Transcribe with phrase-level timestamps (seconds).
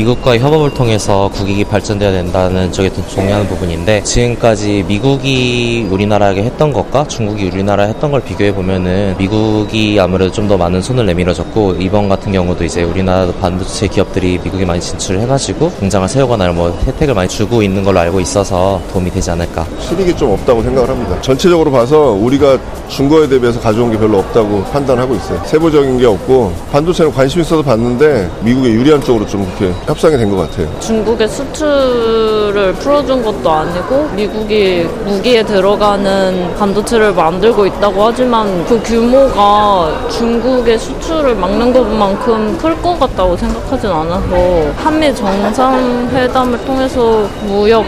[0.00, 7.48] 미국과의 협업을 통해서 국익이 발전돼야 된다는 쪽에 동의하는 부분인데 지금까지 미국이 우리나라에게 했던 것과 중국이
[7.48, 12.64] 우리나라에 했던 걸 비교해 보면은 미국이 아무래도 좀 더 많은 손을 내밀어줬고 이번 같은 경우도
[12.64, 17.84] 이제 우리나라 반도체 기업들이 미국에 많이 진출을 해가지고 공장을 세우거나 뭐 혜택을 많이 주고 있는
[17.84, 19.64] 걸로 알고 있어서 도움이 되지 않을까.
[19.78, 21.16] 실익이 좀 없다고 생각을 합니다.
[21.20, 25.40] 전체적으로 봐서 우리가 준 거에 대비해서 가져온 게 별로 없다고 판단하고 있어요.
[25.44, 30.36] 세부적인 게 없고 반도체는 관심 있어서 봤는데 미국에 유리한 쪽으로 좀 그렇게 협상이 된 것
[30.48, 30.68] 같아요.
[30.78, 40.78] 중국의 수출을 풀어준 것도 아니고 미국이 무기에 들어가는 반도체를 만들고 있다고 하지만 그 규모가 중국의
[40.78, 47.84] 수출을 막는 것만큼 클 것 같다고 생각하진 않아서 한미 정상회담을 통해서 무역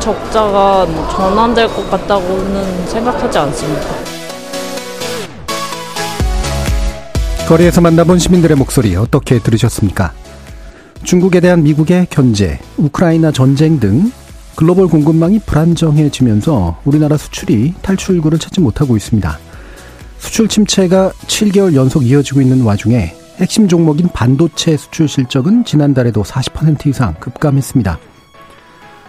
[0.00, 3.86] 적자가 뭐 전환될 것 같다고는 생각하지 않습니다.
[7.48, 10.12] 거리에서 만나본 시민들의 목소리 어떻게 들으셨습니까?
[11.08, 14.12] 중국에 대한 미국의 견제, 우크라이나 전쟁 등
[14.56, 19.38] 글로벌 공급망이 불안정해지면서 우리나라 수출이 탈출구를 찾지 못하고 있습니다.
[20.18, 27.14] 수출 침체가 7개월 연속 이어지고 있는 와중에 핵심 종목인 반도체 수출 실적은 지난달에도 40% 이상
[27.14, 27.98] 급감했습니다.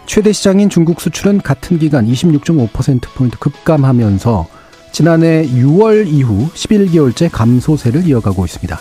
[0.06, 4.48] 최대 시장인 중국 수출은 같은 기간 26.5%포인트 급감하면서
[4.94, 8.80] 지난해 6월 이후 11개월째 감소세를 이어가고 있습니다.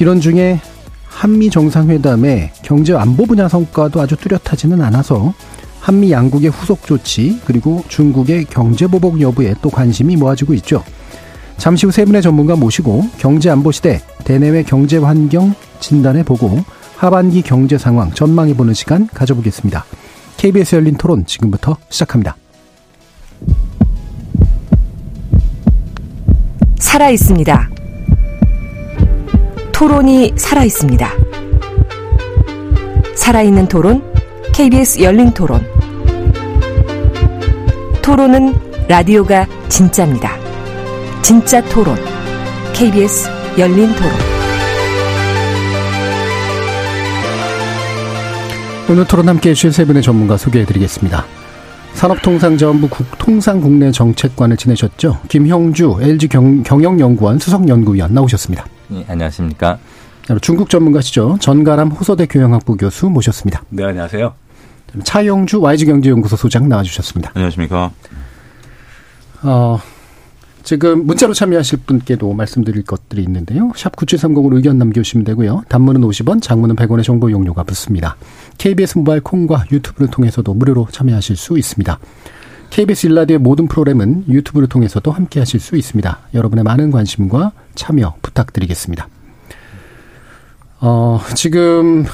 [0.00, 0.60] 이런 중에
[1.12, 5.32] 한미 정상회담의 경제 안보 분야 성과도 아주 뚜렷하지는 않아서
[5.80, 10.82] 한미 양국의 후속 조치 그리고 중국의 경제 보복 여부에 또 관심이 모아지고 있죠.
[11.58, 16.58] 잠시 후 세 분의 전문가 모시고 경제 안보 시대 대내외 경제 환경 진단해 보고
[16.96, 19.84] 하반기 경제 상황 전망해 보는 시간 가져보겠습니다.
[20.38, 22.36] KBS 열린 토론 지금부터 시작합니다.
[26.78, 27.71] 살아 있습니다.
[29.82, 31.10] 토론이 살아 있습니다.
[33.16, 34.00] 살아있는 토론,
[34.54, 35.60] KBS 열린 토론.
[38.00, 38.54] 토론은
[38.86, 40.36] 라디오가 진짜입니다.
[41.20, 41.96] 진짜 토론,
[42.72, 43.28] KBS
[43.58, 44.12] 열린 토론.
[48.88, 51.24] 오늘 토론 함께 해주실 세 분의 전문가 소개해 드리겠습니다.
[51.94, 52.88] 산업통상자원부
[53.18, 55.18] 통상국내 정책관을 지내셨죠.
[55.26, 58.64] 김형주 LG 경, 영연구원 수석연구위원 나오셨습니다.
[58.92, 59.78] 네, 안녕하십니까.
[60.42, 61.38] 중국 전문가시죠.
[61.40, 63.62] 전가람 호서대 교양학부 교수 모셨습니다.
[63.70, 64.34] 네, 안녕하세요.
[65.02, 67.32] 차영주 YG경제연구소 소장 나와주셨습니다.
[67.34, 67.90] 안녕하십니까.
[69.42, 69.78] 어,
[70.62, 73.72] 지금 문자로 참여하실 분께도 말씀드릴 것들이 있는데요.
[73.74, 75.62] 샵 9730으로 의견 남겨주시면 되고요.
[75.68, 78.16] 단문은 50원, 장문은 100원의 정보 용료가 붙습니다.
[78.58, 81.98] KBS 모바일 콩과 유튜브를 통해서도 무료로 참여하실 수 있습니다.
[82.72, 86.18] KBS 일라디오의 모든 프로그램은 유튜브를 통해서도 함께 하실 수 있습니다.
[86.32, 89.08] 여러분의 많은 관심과 참여 부탁드리겠습니다.
[90.80, 92.06] 어, 지금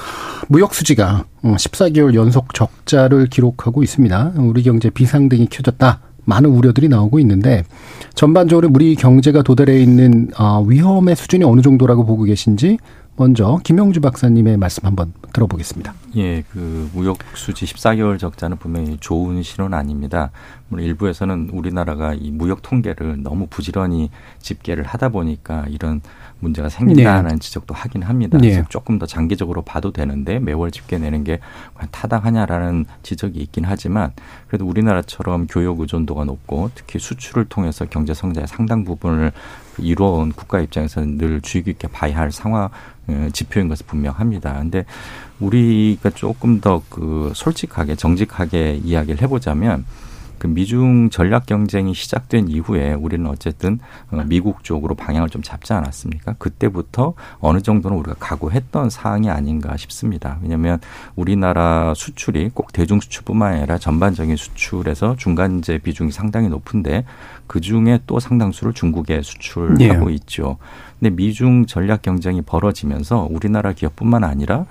[0.48, 4.32] 무역 수지가 14개월 연속 적자를 기록하고 있습니다.
[4.38, 6.00] 우리 경제 비상등이 켜졌다.
[6.24, 7.62] 많은 우려들이 나오고 있는데
[8.14, 12.78] 전반적으로 우리 경제가 도달해 있는 어, 위험의 수준이 어느 정도라고 보고 계신지
[13.18, 15.92] 먼저 김영주 박사님의 말씀 한번 들어보겠습니다.
[16.16, 20.30] 예, 그 무역 수지 14개월 적자는 분명히 좋은 신호는 아닙니다.
[20.68, 26.00] 물론 일부에서는 우리나라가 이 무역 통계를 너무 부지런히 집계를 하다 보니까 이런
[26.38, 27.38] 문제가 생긴다는 네.
[27.38, 28.38] 지적도 하긴 합니다.
[28.38, 28.50] 네.
[28.50, 31.40] 그래서 조금 더 장기적으로 봐도 되는데 매월 집계 내는 게
[31.90, 34.12] 타당하냐라는 지적이 있긴 하지만
[34.46, 39.32] 그래도 우리나라처럼 교역 의존도가 높고 특히 수출을 통해서 경제 성장의 상당 부분을
[39.78, 42.70] 이루어온 국가 입장에서는 늘 주의 깊게 봐야 할 상황 어,
[43.32, 44.54] 지표인 것은 분명합니다.
[44.54, 44.84] 근데
[45.40, 49.84] 우리가 조금 더 그 솔직하게 정직하게 이야기를 해보자면
[50.38, 53.78] 그 미중 전략 경쟁이 시작된 이후에 우리는 어쨌든
[54.10, 56.34] 어, 미국 쪽으로 방향을 좀 잡지 않았습니까?
[56.38, 60.38] 그때부터 어느 정도는 우리가 각오했던 사항이 아닌가 싶습니다.
[60.42, 60.80] 왜냐하면
[61.16, 67.04] 우리나라 수출이 꼭 대중 수출뿐만 아니라 전반적인 수출에서 중간재 비중이 상당히 높은데
[67.46, 70.14] 그 중에 또 상당수를 중국에 수출하고 예.
[70.14, 70.58] 있죠.
[70.98, 74.66] 근데 미중 전략 경쟁이 벌어지면서 우리나라 기업뿐만 아니라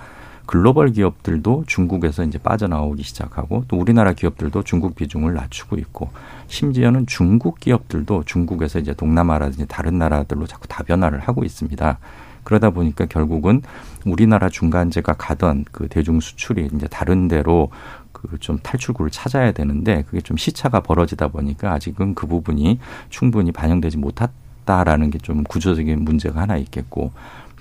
[0.48, 6.08] 글로벌 기업들도 중국에서 이제 빠져나오기 시작하고 또 우리나라 기업들도 중국 비중을 낮추고 있고
[6.46, 11.98] 심지어는 중국 기업들도 중국에서 이제 동남아라든지 다른 나라들로 자꾸 다변화를 하고 있습니다.
[12.44, 13.60] 그러다 보니까 결국은
[14.06, 17.68] 우리나라 중간재가 가던 그 대중 수출이 이제 다른 데로
[18.12, 22.80] 그 좀 탈출구를 찾아야 되는데 그게 좀 시차가 벌어지다 보니까 아직은 그 부분이
[23.10, 27.12] 충분히 반영되지 못했다라는 게 좀 구조적인 문제가 하나 있겠고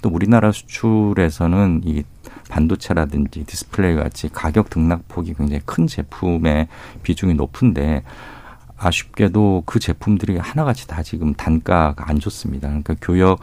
[0.02, 2.04] 또 우리나라 수출에서는 이
[2.50, 6.68] 반도체라든지 디스플레이 같이 가격 등락폭이 굉장히 큰 제품의
[7.04, 8.04] 비중이 높은데
[8.78, 12.68] 아쉽게도 그 제품들이 하나같이 다 지금 단가가 안 좋습니다.
[12.68, 13.40] 그러니까 교역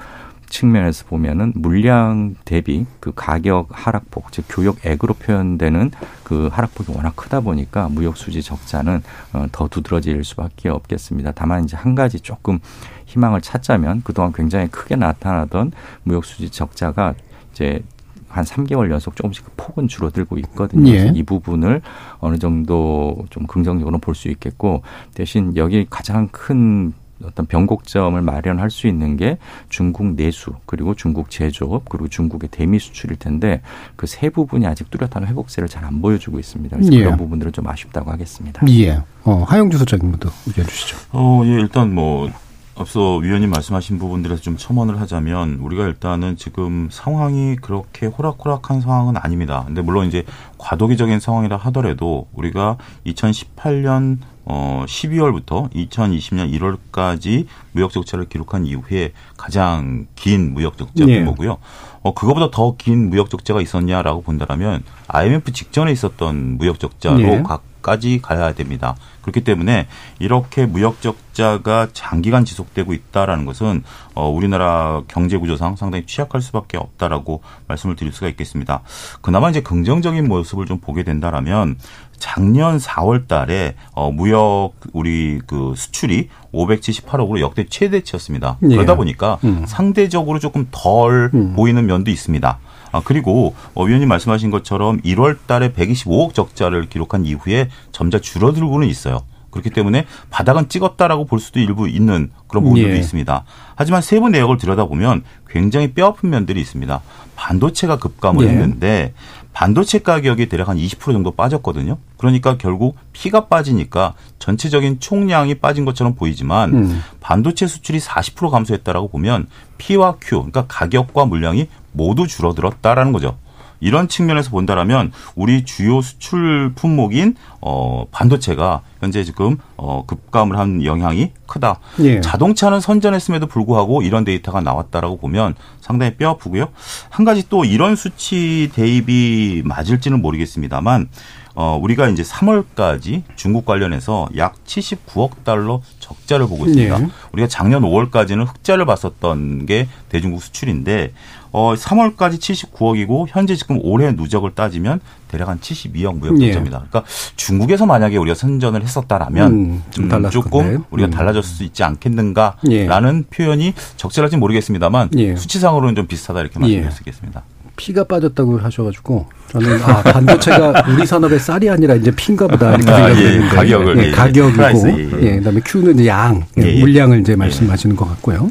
[0.46, 5.90] 측면에서 보면은 물량 대비 그 가격 하락폭, 즉 교역액으로 표현되는
[6.22, 9.02] 그 하락폭이 워낙 크다 보니까 무역 수지 적자는
[9.32, 11.32] 어, 더 두드러질 수밖에 없겠습니다.
[11.32, 12.60] 다만 이제 한 가지 조금
[13.06, 15.72] 희망을 찾자면 그동안 굉장히 크게 나타나던
[16.04, 17.14] 무역 수지 적자가
[17.52, 17.82] 이제
[18.28, 20.90] 한 3개월 연속 조금씩 그 폭은 줄어들고 있거든요.
[20.92, 21.12] 예.
[21.14, 21.82] 이 부분을
[22.20, 24.82] 어느 정도 좀 긍정적으로 볼 수 있겠고
[25.14, 26.92] 대신 여기 가장 큰
[27.22, 29.38] 어떤 변곡점을 마련할 수 있는 게
[29.68, 33.62] 중국 내수 그리고 중국 제조업 그리고 중국의 대미 수출일 텐데
[33.96, 36.76] 그 세 부분이 아직 뚜렷한 회복세를 잘 안 보여주고 있습니다.
[36.76, 36.98] 그래서 예.
[37.04, 38.62] 그런 부분들은 좀 아쉽다고 하겠습니다.
[38.68, 39.00] 예.
[39.24, 40.96] 어, 하영주 소장님도 의견 주시죠.
[41.12, 42.28] 어, 예, 일단 뭐
[42.76, 49.62] 앞서 위원님 말씀하신 부분들에서 좀 첨언을 하자면 우리가 일단은 지금 상황이 그렇게 호락호락한 상황은 아닙니다.
[49.66, 50.24] 근데 물론 이제
[50.58, 52.76] 과도기적인 상황이라 하더라도 우리가
[53.06, 56.52] 2018년 어 12월부터 2020년
[56.92, 61.20] 1월까지 무역 적자를 기록한 이후에 가장 긴 무역 적자 네.
[61.20, 61.58] 규모고요.
[62.02, 67.42] 어 그거보다 더 긴 무역 적자가 있었냐라고 본다면 IMF 직전에 있었던 무역 적자로 네.
[67.84, 68.96] 각까지 가야 됩니다.
[69.20, 69.86] 그렇기 때문에
[70.18, 73.84] 이렇게 무역 적자가 장기간 지속되고 있다라는 것은
[74.14, 78.82] 어 우리나라 경제 구조상 상당히 취약할 수밖에 없다라고 말씀을 드릴 수가 있겠습니다.
[79.20, 81.76] 그나마 이제 긍정적인 모습을 좀 보게 된다라면
[82.18, 88.58] 작년 4월 달에 어 무역 우리 그 수출이 578억으로 역대 최대치였습니다.
[88.62, 88.76] 예.
[88.76, 89.64] 그러다 보니까 음.
[89.66, 91.54] 상대적으로 조금 덜 음.
[91.54, 92.58] 보이는 면도 있습니다.
[92.94, 99.22] 아, 그리고 어, 위원님 말씀하신 것처럼 1월 달에 125억 적자를 기록한 이후에 점차 줄어들고는 있어요.
[99.50, 102.98] 그렇기 때문에 바닥은 찍었다라고 볼 수도 일부 있는 그런 부분들도 예.
[102.98, 103.44] 있습니다.
[103.74, 107.00] 하지만 세부 내역을 들여다보면 굉장히 뼈아픈 면들이 있습니다.
[107.34, 108.50] 반도체가 급감을 예.
[108.50, 109.12] 했는데
[109.52, 111.98] 반도체 가격이 대략 한 20% 정도 빠졌거든요.
[112.16, 117.02] 그러니까 결국 피가 빠지니까 전체적인 총량이 빠진 것처럼 보이지만 음.
[117.20, 119.46] 반도체 수출이 40% 감소했다라고 보면
[119.78, 123.36] P와 Q, 그러니까 가격과 물량이 모두 줄어들었다라는 거죠.
[123.80, 131.32] 이런 측면에서 본다라면 우리 주요 수출 품목인 어 반도체가 현재 지금 어 급감을 한 영향이
[131.46, 131.80] 크다.
[132.00, 132.20] 예.
[132.22, 136.68] 자동차는 선전했음에도 불구하고 이런 데이터가 나왔다라고 보면 상당히 뼈 아프고요.
[137.10, 141.08] 한 가지 또 이런 수치 대입이 맞을지는 모르겠습니다만
[141.56, 147.00] 어 우리가 이제 3월까지 중국 관련해서 약 79억 달러 적자를 보고 있습니다.
[147.02, 147.08] 예.
[147.32, 151.12] 우리가 작년 5월까지는 흑자를 봤었던 게 대중국 수출인데
[151.56, 154.98] 어 3월까지 79억이고 현재 지금 올해 누적을 따지면
[155.28, 156.46] 대략 한 72억 무역 예.
[156.46, 156.84] 적자입니다.
[156.90, 157.04] 그러니까
[157.36, 160.82] 중국에서 만약에 우리가 선전을 했었다라면 음, 좀 음, 조금.
[160.90, 161.10] 우리가 음.
[161.12, 161.86] 달라졌을 수 있지 예.
[161.86, 165.36] 않겠는가라는 표현이 적절할지 모르겠습니다만 예.
[165.36, 167.44] 수치상으로는 좀 비슷하다 이렇게 말씀드릴 수 있겠습니다.
[167.76, 173.10] 피가 빠졌다고 하셔가지고 저는 아 반도체가 우리 산업의 쌀이 아니라 이제 피인가 보다 이렇게 아,
[173.10, 173.14] 예.
[173.14, 174.10] 생각했는데 가격을, 예, 예, 예.
[174.10, 175.26] 가격이고 예, 예.
[175.34, 176.80] 예, 그다음에 Q는 양 예, 예, 예.
[176.80, 178.50] 물량을 이제 말씀하시는 것 같고요.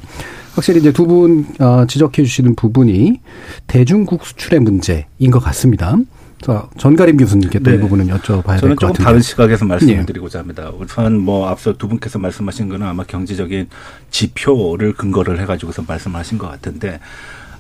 [0.56, 3.20] 확실히 이제 두분 어, 지적해 주시는 부분이
[3.68, 5.98] 대중국 수출의 문제인 것 같습니다.
[6.42, 7.80] 자, 전가림 교수님께 또이 네.
[7.80, 9.04] 부분은 여쭤봐야 될 저는 것 조금 같은데.
[9.04, 10.06] 다른 시각에서 말씀을 예.
[10.06, 10.72] 드리고자 합니다.
[10.78, 13.70] 우선 뭐 앞서 두 분께서 말씀하신 거는 아마 경제적인
[14.12, 17.00] 지표를 근거를 해가지고서 말씀하신 것 같은데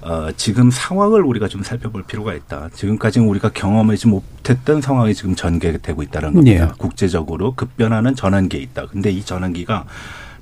[0.02, 2.70] 어, 지금 상황을 우리가 좀 살펴볼 필요가 있다.
[2.74, 6.66] 지금까지는 우리가 경험하지 못했던 상황이 지금 전개되고 있다는 겁니다.
[6.66, 6.72] 예.
[6.78, 8.88] 국제적으로 급변하는 전환기에 있다.
[8.88, 9.86] 근데 이 전환기가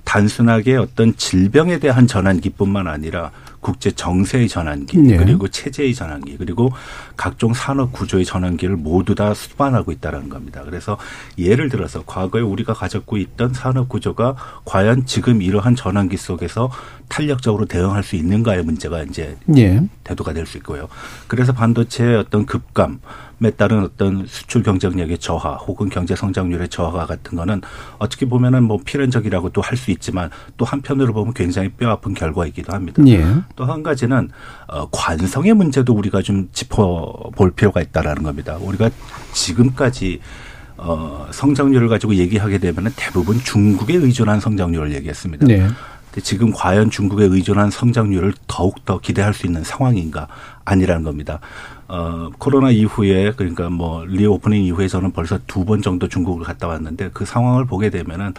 [0.04, 3.32] 단순하게 어떤 질병에 대한 전환기뿐만 아니라
[3.62, 5.18] 국제 정세의 전환기 예.
[5.18, 6.72] 그리고 체제의 전환기 그리고
[7.16, 10.64] 각종 산업 구조의 전환기를 모두 다 수반하고 있다는 겁니다.
[10.66, 10.98] 그래서
[11.38, 16.72] 예를 들어서 과거에 우리가 가졌고 있던 산업 구조가 과연 지금 이러한 전환기 속에서
[17.08, 19.82] 탄력적으로 대응할 수 있는가의 문제가 이제 예.
[20.04, 20.90] 대두가 될 수 있고요.
[21.28, 23.00] 그래서 반도체의 어떤 급감
[23.44, 27.62] 에 따른 어떤 수출 경쟁력의 저하 혹은 경제 성장률의 저하 같은 거는
[27.98, 33.02] 어떻게 보면은 뭐 필연적이라고도 할 수 있지만 또 한편으로 보면 굉장히 뼈아픈 결과이기도 합니다.
[33.08, 33.26] 예.
[33.56, 34.30] 또 한 가지는
[34.68, 38.58] 어, 관성의 문제도 우리가 좀 짚어볼 필요가 있다라는 겁니다.
[38.60, 38.90] 우리가
[39.34, 40.20] 지금까지
[40.78, 45.46] 어, 성장률을 가지고 얘기하게 되면 대부분 중국에 의존한 성장률을 얘기했습니다.
[45.46, 45.68] 네.
[46.12, 50.28] 근데 지금 과연 중국에 의존한 성장률을 더욱 더 기대할 수 있는 상황인가
[50.66, 51.40] 아니라는 겁니다.
[51.88, 57.12] 어, 코로나 이후에 그러니까 뭐 reopening 이후에 저는 벌써 두 번 정도 중국을 갔다 왔는데
[57.14, 58.34] 그 상황을 보게 되면은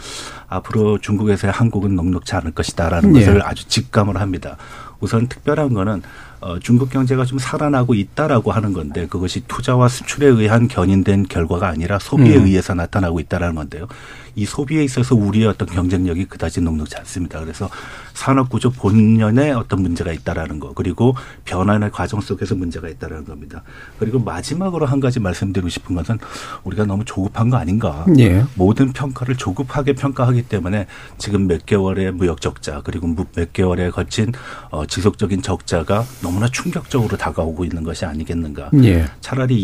[0.48, 3.20] 앞으로 중국에서의 한국은 녹록지 않을 것이다라는 예.
[3.20, 4.56] 것을 아주 직감을 합니다.
[5.02, 6.00] 우선 특별한 거는
[6.40, 11.98] 어, 중국 경제가 좀 살아나고 있다라고 하는 건데 그것이 투자와 수출에 의한 견인된 결과가 아니라
[11.98, 12.46] 소비에 음.
[12.46, 13.86] 의해서 나타나고 있다라는 건데요.
[14.34, 17.40] 이 소비에 있어서 우리의 어떤 경쟁력이 그다지 녹록지 않습니다.
[17.40, 17.68] 그래서
[18.14, 23.62] 산업 구조 본연에 어떤 문제가 있다라는 거 그리고 변화의 과정 속에서 문제가 있다라는 겁니다.
[23.98, 26.18] 그리고 마지막으로 한 가지 말씀드리고 싶은 것은
[26.64, 28.04] 우리가 너무 조급한 거 아닌가.
[28.18, 28.44] 예.
[28.54, 30.86] 모든 평가를 조급하게 평가하기 때문에
[31.18, 34.32] 지금 몇 개월의 무역 적자 그리고 무- 몇 개월에 걸친
[34.70, 38.70] 어, 지속적인 적자가 너무나 충격적으로 다가오고 있는 것이 아니겠는가.
[38.84, 39.06] 예.
[39.20, 39.56] 차라리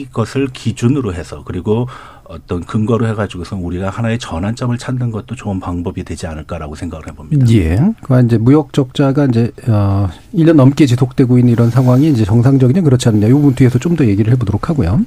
[0.00, 1.88] 이것을 기준으로 해서 그리고
[2.30, 7.44] 어떤 근거로 해가지고서 우리가 하나의 전환점을 찾는 것도 좋은 방법이 되지 않을까라고 생각을 해봅니다.
[7.52, 7.78] 예.
[8.02, 13.08] 그 이제 무역 적자가 이제 어 1년 넘게 지속되고 있는 이런 상황이 이제 정상적이냐 그렇지
[13.08, 15.00] 않느냐 이 부분 뒤에서 좀 더 얘기를 해 보도록 하고요.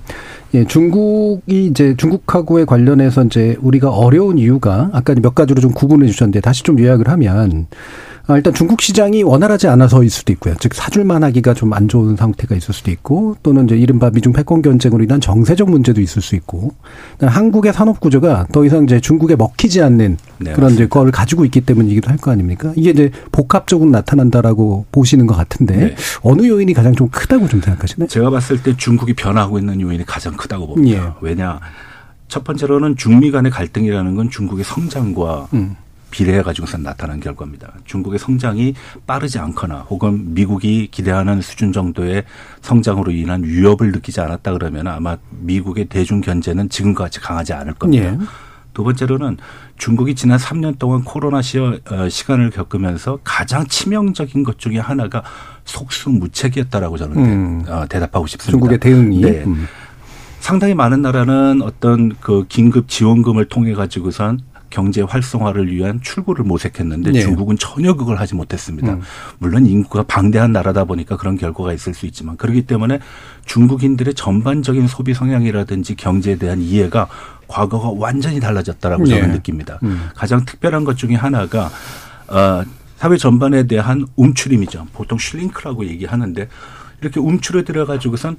[0.54, 6.42] 예, 중국이 이제 중국하고의 관련해서 이제 우리가 어려운 이유가 아까 몇 가지로 좀 구분해 주셨는데
[6.42, 10.56] 다시 좀 요약을 하면 아, 일단 중국 시장이 원활하지 않아서일 수도 있고요.
[10.60, 14.62] 즉 사줄만 하기가 좀 안 좋은 상태가 있을 수도 있고 또는 이제 이른바 미중 패권
[14.62, 16.72] 경쟁으로 인한 정세적 문제도 있을 수 있고
[17.20, 21.62] 한국의 산업 구조가 더 이상 이제 중국에 먹히지 않는 네, 그런 이제 거를 가지고 있기
[21.62, 22.72] 때문이기도 할 거 아닙니까?
[22.76, 25.96] 이게 이제 복합적으로 나타난다라고 보시는 것 같은데 네.
[26.22, 28.08] 어느 요인이 가장 좀 크다고 좀 생각하시나요?
[28.08, 31.04] 제가 봤을 때 중국이 변하고 있는 요인이 가장 크다고 봅니다.
[31.06, 31.12] 예.
[31.28, 31.60] 왜냐
[32.30, 35.76] 첫 번째로는 중미 간의 갈등이라는 건 중국의 성장과 음.
[36.14, 37.74] 비례해 가지고서 나타난 결과입니다.
[37.86, 38.76] 중국의 성장이
[39.08, 42.24] 빠르지 않거나 혹은 미국이 기대하는 수준 정도의
[42.62, 48.06] 성장으로 인한 위협을 느끼지 않았다 그러면 아마 미국의 대중 견제는 지금과 같이 강하지 않을 겁니다.
[48.06, 48.18] 예.
[48.76, 49.38] 두 번째로는
[49.78, 55.24] 중국이 지난 3년 동안 코로나 시, 어, 시간을 겪으면서 가장 치명적인 것 중에 하나가
[55.66, 57.64] 속수무책이었다라고 저는 음.
[57.68, 58.52] 어, 대답하고 싶습니다.
[58.52, 59.44] 중국의 대응이 네.
[59.46, 59.68] 음.
[60.40, 64.42] 상당히 많은 나라는 어떤 그 긴급 지원금을 통해 가지고선
[64.74, 67.20] 경제 활성화를 위한 출구를 모색했는데 네.
[67.20, 68.94] 중국은 전혀 그걸 하지 못했습니다.
[68.94, 69.02] 음.
[69.38, 72.98] 물론 인구가 방대한 나라다 보니까 그런 결과가 있을 수 있지만 그렇기 때문에
[73.46, 77.08] 중국인들의 전반적인 소비 성향이라든지 경제에 대한 이해가
[77.48, 79.34] 과거가 완전히 달라졌다라고 저는 네.
[79.34, 79.78] 느낍니다.
[79.84, 80.10] 음.
[80.16, 81.70] 가장 특별한 것 중에 하나가
[82.28, 82.64] 어,
[82.98, 84.88] 사회 전반에 대한 움츠림이죠.
[84.92, 86.48] 보통 슐링크라고 얘기하는데
[87.00, 88.38] 이렇게 움츠려 들어 가지고선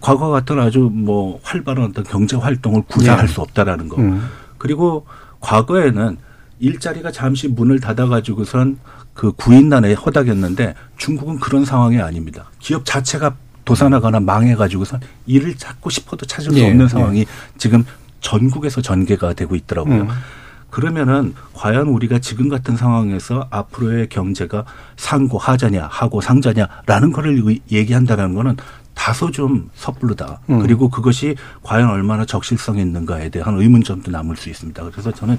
[0.00, 3.32] 과거 같은 아주 뭐 활발한 어떤 경제 활동을 구사할 네.
[3.32, 3.98] 수 없다라는 거.
[3.98, 4.28] 음.
[4.58, 5.06] 그리고
[5.42, 6.16] 과거에는
[6.60, 8.78] 일자리가 잠시 문을 닫아가지고선
[9.12, 12.46] 그 구인난에 허닥였는데 중국은 그런 상황이 아닙니다.
[12.60, 13.34] 기업 자체가
[13.64, 16.88] 도산하거나 망해가지고선 일을 찾고 싶어도 찾을 수 예, 없는 예.
[16.88, 17.26] 상황이
[17.58, 17.84] 지금
[18.20, 20.02] 전국에서 전개가 되고 있더라고요.
[20.02, 20.08] 음.
[20.70, 24.64] 그러면은 과연 우리가 지금 같은 상황에서 앞으로의 경제가
[24.96, 28.56] 상고 하자냐 하고 상자냐라는 거를 의- 얘기한다는 거는
[29.02, 30.38] 다소 좀 섣부르다.
[30.50, 30.60] 음.
[30.60, 34.80] 그리고 그것이 과연 얼마나 적실성이 있는가에 대한 의문점도 남을 수 있습니다.
[34.92, 35.38] 그래서 저는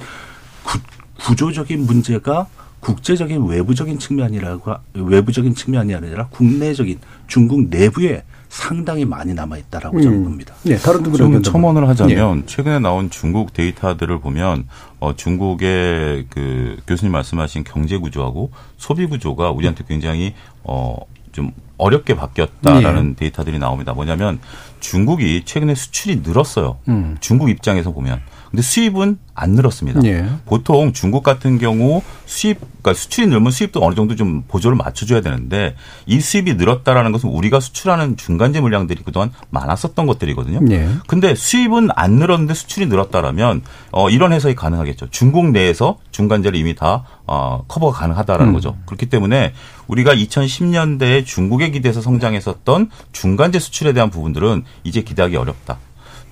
[0.66, 0.80] 구,
[1.26, 2.48] 구조적인 문제가
[2.82, 10.18] 국제적인 외부적인 측면이라고 하- 외부적인 측면이 아니라 국내적인 중국 내부에 상당히 많이 남아 있다라고 저는
[10.18, 10.24] 음.
[10.26, 10.54] 봅니다.
[10.64, 11.88] 네, 다른 두 분의 좀 의견도 첨언을.
[11.88, 14.68] 하자면 최근에 나온 중국 데이터들을 보면
[15.00, 20.98] 어, 중국의 그 교수님 말씀하신 경제 구조하고 소비 구조가 우리한테 굉장히 어,
[21.34, 23.94] 좀 어렵게 바뀌었다라는 데이터들이 나옵니다.
[23.94, 24.40] 뭐냐면
[24.80, 26.78] 중국이 최근에 수출이 늘었어요.
[26.88, 27.18] 음.
[27.20, 28.22] 중국 입장에서 보면.
[28.54, 30.02] 근데 수입은 안 늘었습니다.
[30.04, 30.30] 예.
[30.46, 35.76] 보통 중국 같은 경우 수입, 그러니까 수출이 늘면 수입도 어느 정도 좀 보조를 맞춰줘야 되는데
[36.06, 40.60] 이 수입이 늘었다라는 것은 우리가 수출하는 중간재 물량들이 그동안 많았었던 것들이거든요.
[40.70, 40.88] 예.
[41.08, 45.10] 근데 수입은 안 늘었는데 수출이 늘었다라면 어, 이런 해석이 가능하겠죠.
[45.10, 48.54] 중국 내에서 중간재를 이미 다 어, 커버가 가능하다라는 음.
[48.54, 48.78] 거죠.
[48.86, 49.54] 그렇기 때문에
[49.88, 55.80] 우리가 2010년대에 중국에 기대서 성장했었던 중간재 수출에 대한 부분들은 이제 기대하기 어렵다.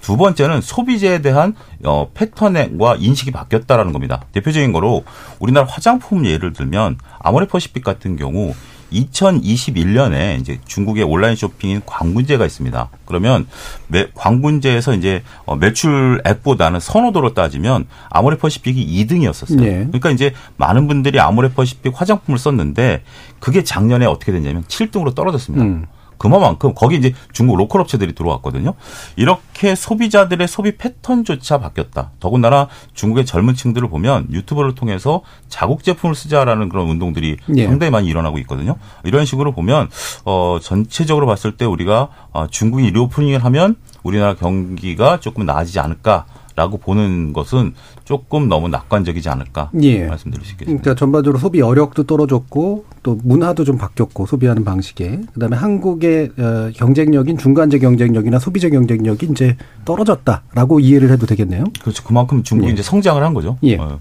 [0.02, 1.56] 두 번째는 소비재에 대한
[1.86, 4.22] 어, 패턴과 인식이 바뀌었다라는 겁니다.
[4.34, 5.04] 대표적인 거로
[5.40, 8.54] 우리나라 화장품 예를 들면 아모레퍼시픽 같은 경우
[8.92, 12.90] 2021년에 이제 중국의 온라인 쇼핑인 광군제가 있습니다.
[13.06, 13.48] 그러면
[13.88, 19.62] 매, 광군제에서 이제 어, 매출액보다는 선호도로 따지면 아모레퍼시픽이 2등이었었어요.
[19.62, 19.70] 네.
[19.88, 23.04] 그러니까 이제 많은 분들이 아모레퍼시픽 화장품을 썼는데
[23.40, 25.64] 그게 작년에 어떻게 됐냐면 7등으로 떨어졌습니다.
[25.64, 25.86] 음.
[26.22, 28.76] 그만큼 거기 이제 중국 로컬 업체들이 들어왔거든요.
[29.16, 32.12] 이렇게 소비자들의 소비 패턴조차 바뀌었다.
[32.20, 37.66] 더군다나 중국의 젊은 층들을 보면 유튜브를 통해서 자국 제품을 쓰자라는 그런 운동들이 예.
[37.66, 38.76] 상당히 많이 일어나고 있거든요.
[39.04, 39.90] 이런 식으로 보면
[40.24, 46.26] 어 전체적으로 봤을 때 우리가 어, 중국이 reopening을 하면 우리나라 경기가 조금 나아지지 않을까.
[46.56, 50.06] 라고 보는 것은 조금 너무 낙관적이지 않을까 예.
[50.06, 50.82] 말씀드릴 수 있겠습니다.
[50.82, 57.38] 그러니까 전반적으로 소비 어력도 떨어졌고 또 문화도 좀 바뀌었고 소비하는 방식에 그다음에 한국의 어, 경쟁력인
[57.38, 59.56] 중간재 경쟁력이나 소비재 경쟁력이 이제
[59.86, 61.66] 떨어졌다라고 이해를 해도 되겠네요.
[61.82, 62.04] 그렇죠.
[62.04, 62.74] 그만큼 중국이 예.
[62.74, 63.58] 이제 성장을 한 거죠.
[63.64, 63.78] 예.
[63.78, 64.00] 어.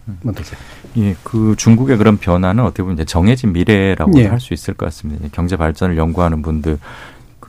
[0.97, 4.27] 예, 그 중국의 그런 변화는 어떻게 보면 이제 정해진 미래라고 예.
[4.27, 5.29] 할수 있을 것 같습니다.
[5.33, 6.79] 경제 발전을 연구하는 분들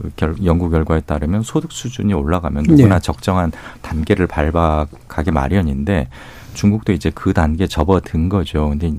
[0.01, 3.00] 그 결, 연구 결과에 따르면 소득 수준이 올라가면 누구나 예.
[3.00, 6.08] 적정한 단계를 밟아가기 마련인데
[6.53, 8.70] 중국도 이제 그 단계에 접어든 거죠.
[8.70, 8.91] 근데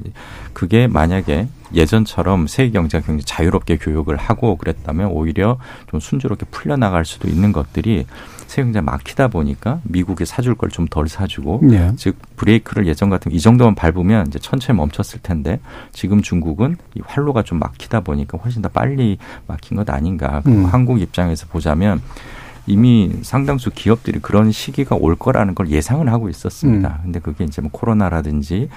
[0.53, 5.59] 그게 만약에 예전처럼 세계 경제가 굉장히 자유롭게 교육을 하고 그랬다면 오히려
[5.91, 8.07] 좀 순조롭게 풀려나갈 수도 있는 것들이
[8.47, 11.93] 세계 경제가 막히다 보니까 미국이 사줄 걸 좀 덜 사주고 네.
[11.97, 15.61] 즉 브레이크를 예전 같으면 이 정도만 밟으면 이제 천천히 멈췄을 텐데
[15.93, 20.43] 지금 중국은 이 활로가 좀 막히다 보니까 훨씬 더 빨리 막힌 것 아닌가.
[20.47, 20.65] 음.
[20.67, 22.01] 한국 입장에서 보자면
[22.67, 26.89] 이미 상당수 기업들이 그런 시기가 올 거라는 걸 예상을 하고 있었습니다.
[27.01, 27.03] 음.
[27.05, 28.69] 근데 그게 이제 뭐 코로나라든지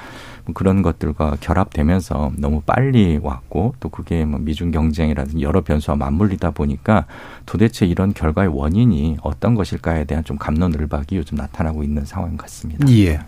[0.45, 6.51] 뭐 그런 것들과 결합되면서 너무 빨리 왔고 또 그게 뭐 미중 경쟁이라든지 여러 변수와 맞물리다
[6.51, 7.05] 보니까
[7.45, 12.87] 도대체 이런 결과의 원인이 어떤 것일까에 대한 좀 감론을박이 요즘 나타나고 있는 상황 같습니다.
[12.91, 13.19] 예.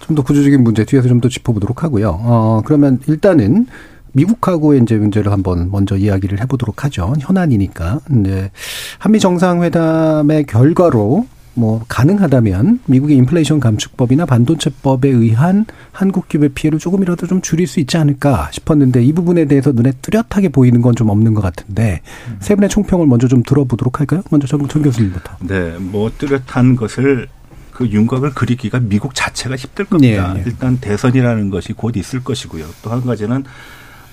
[0.00, 2.18] 좀 더 구조적인 문제 뒤에서 좀 더 짚어보도록 하고요.
[2.22, 3.66] 어, 그러면 일단은
[4.12, 7.14] 미국하고의 이제 문제를 한번 먼저 이야기를 해보도록 하죠.
[7.20, 8.00] 현안이니까.
[8.20, 8.50] 이제
[8.98, 17.40] 한미 정상회담의 결과로 뭐 가능하다면 미국의 인플레이션 감축법이나 반도체법에 의한 한국 기업의 피해를 조금이라도 좀
[17.42, 21.40] 줄일 수 있지 않을까 싶었는데 이 부분에 대해서 눈에 뚜렷하게 보이는 건 좀 없는 것
[21.42, 22.00] 같은데
[22.40, 24.22] 세 분의 총평을 먼저 좀 들어보도록 할까요?
[24.30, 25.32] 먼저 정, 정 교수님부터.
[25.40, 27.26] 네, 뭐 뚜렷한 것을
[27.72, 30.34] 그 윤곽을 그리기가 미국 자체가 힘들 겁니다.
[30.36, 30.42] 예, 예.
[30.46, 32.64] 일단 대선이라는 것이 곧 있을 것이고요.
[32.82, 33.44] 또 한 가지는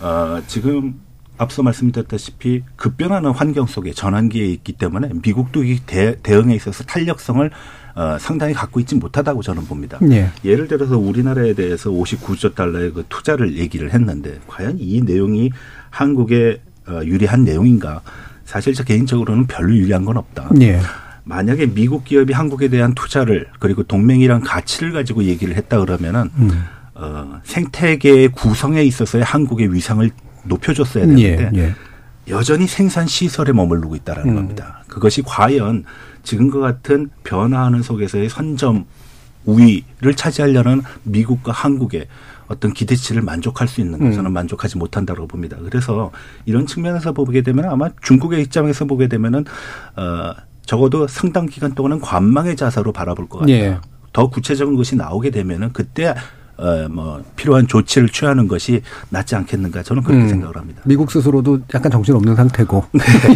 [0.06, 1.02] 어, 지금
[1.38, 7.50] 앞서 말씀드렸다시피 급변하는 환경 속에 전환기에 있기 때문에 미국도 이 대, 대응에 있어서 탄력성을
[7.96, 10.00] 어, 상당히 갖고 있지 못하다고 저는 봅니다.
[10.12, 10.30] 예.
[10.44, 15.50] 예를 들어서 우리나라에 대해서 59조 달러의 그 투자를 얘기를 했는데 과연 이 내용이
[15.90, 18.02] 한국에 어, 유리한 내용인가?
[18.44, 20.52] 사실 저 개인적으로는 별로 유리한 건 없다.
[20.62, 20.80] 예.
[21.24, 26.64] 만약에 미국 기업이 한국에 대한 투자를 그리고 동맹이란 가치를 가지고 얘기를 했다 그러면은 음.
[26.96, 30.10] 어, 생태계의 구성에 있어서의 한국의 위상을
[30.46, 31.60] 높여줬어야 되는데 예.
[31.60, 31.75] 예.
[32.28, 34.36] 여전히 생산 시설에 머무르고 있다라는 음.
[34.36, 34.84] 겁니다.
[34.88, 35.84] 그것이 과연
[36.24, 38.86] 지금과 같은 변화하는 속에서의 선점
[39.46, 42.08] 우위를 차지하려는 미국과 한국의
[42.48, 44.34] 어떤 기대치를 만족할 수 있는 것 음.
[44.34, 45.58] 만족하지 못한다고 봅니다.
[45.64, 46.12] 그래서
[46.46, 49.46] 이런 측면에서 보게 되면 아마 중국의 입장에서 보게 되면은
[49.98, 50.34] 어
[50.66, 53.55] 적어도 상당 기간 동안은 관망의 자세로 바라볼 것 같아요.
[53.55, 53.77] 예.
[54.14, 56.16] 더 구체적인 것이 나오게 되면은 그때
[56.57, 60.29] 어뭐 필요한 조치를 취하는 것이 낫지 않겠는가 저는 그렇게 음.
[60.29, 60.81] 생각을 합니다.
[60.85, 62.85] 미국 스스로도 약간 정신없는 상태고.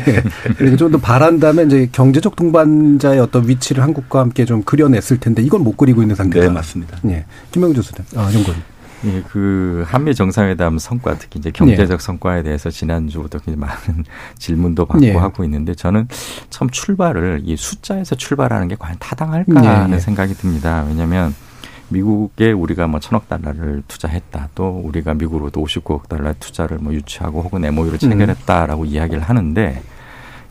[0.08, 0.24] 예.
[0.58, 5.60] 그리고 좀 더 바란다면 이제 경제적 동반자의 어떤 위치를 한국과 함께 좀 그려냈을 텐데 이걸
[5.60, 6.48] 못 그리고 있는 상태다.
[6.48, 6.98] 네, 맞습니다.
[7.06, 7.26] 예.
[7.52, 8.06] 김명주 교수님.
[8.16, 8.60] 아, 연구원.
[9.06, 14.04] 예, 그 한미 정상회담 성과 특히 이제 경제적 성과에 대해서 지난주부터 굉장히 많은
[14.38, 15.14] 질문도 받고 예.
[15.14, 16.08] 하고 있는데 저는
[16.50, 20.00] 처음 출발을 이 숫자에서 출발하는 게 과연 타당할까 예, 하는 예.
[20.00, 20.84] 생각이 듭니다.
[20.88, 21.34] 왜냐하면
[21.90, 24.50] 미국에 우리가 뭐 천억 달러를 투자했다.
[24.56, 27.98] 또 우리가 미국으로도 59억 달러의 투자를 뭐 유치하고 혹은 MOU를 음.
[27.98, 29.82] 체결했다라고 이야기를 하는데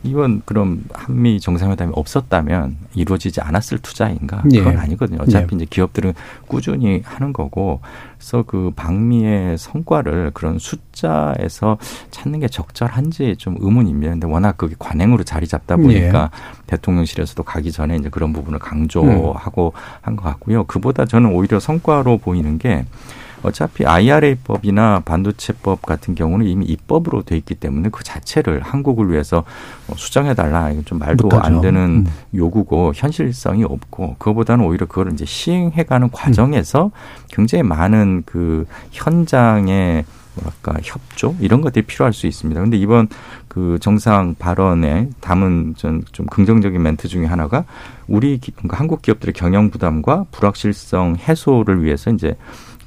[0.03, 4.43] 이건 그럼 한미 정상회담이 없었다면 이루어지지 않았을 투자인가?
[4.53, 4.59] 예.
[4.59, 5.19] 그건 아니거든요.
[5.21, 6.13] 어차피 이제 기업들은
[6.47, 7.81] 꾸준히 하는 거고,
[8.17, 11.77] 그래서 그 방미의 성과를 그런 숫자에서
[12.11, 14.11] 찾는 게 적절한지 좀 의문입니다.
[14.11, 16.31] 근데 워낙 그게 관행으로 자리 잡다 보니까
[16.67, 20.63] 대통령실에서도 가기 전에 이제 그런 부분을 강조하고 한것 같고요.
[20.65, 22.85] 그보다 저는 오히려 성과로 보이는 게
[23.43, 29.43] 어차피 IRA법이나 반도체법 같은 경우는 이미 입법으로 돼 있기 때문에 그 자체를 한국을 위해서
[29.87, 31.43] 뭐 수정해 달라 이건 좀 말도 못하죠.
[31.45, 32.07] 안 되는 음.
[32.35, 36.91] 요구고 현실성이 없고 그거보다는 오히려 그거를 이제 시행해 가는 과정에서
[37.29, 42.61] 굉장히 많은 그 현장의 뭐랄까 협조 이런 것들이 필요할 수 있습니다.
[42.61, 43.07] 근데 이번
[43.47, 47.65] 그 정상 발언에 담은 좀, 좀 긍정적인 멘트 중에 하나가
[48.07, 52.35] 우리 기- 그러니까 한국 기업들의 경영 부담과 불확실성 해소를 위해서 이제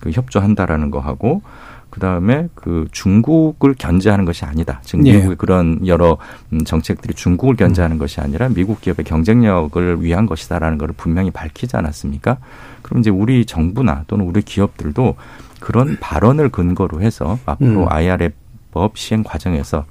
[0.03, 1.41] 그 협조한다라는 거 하고
[1.89, 4.81] 그 다음에 그 중국을 견제하는 것이 아니다.
[4.83, 5.13] 즉 예.
[5.13, 6.19] 미국의 그런 여러
[6.53, 12.39] 음, 정책들이 중국을 견제하는 것이 아니라 미국 기업의 경쟁력을 위한 것이다라는 것을 분명히 밝히지 않았습니까?
[12.81, 15.17] 그럼 이제 우리 정부나 또는 우리 기업들도
[15.61, 17.89] 그런 발언을 근거로 해서 앞으로 음.
[17.89, 19.85] IRA법 시행 과정에서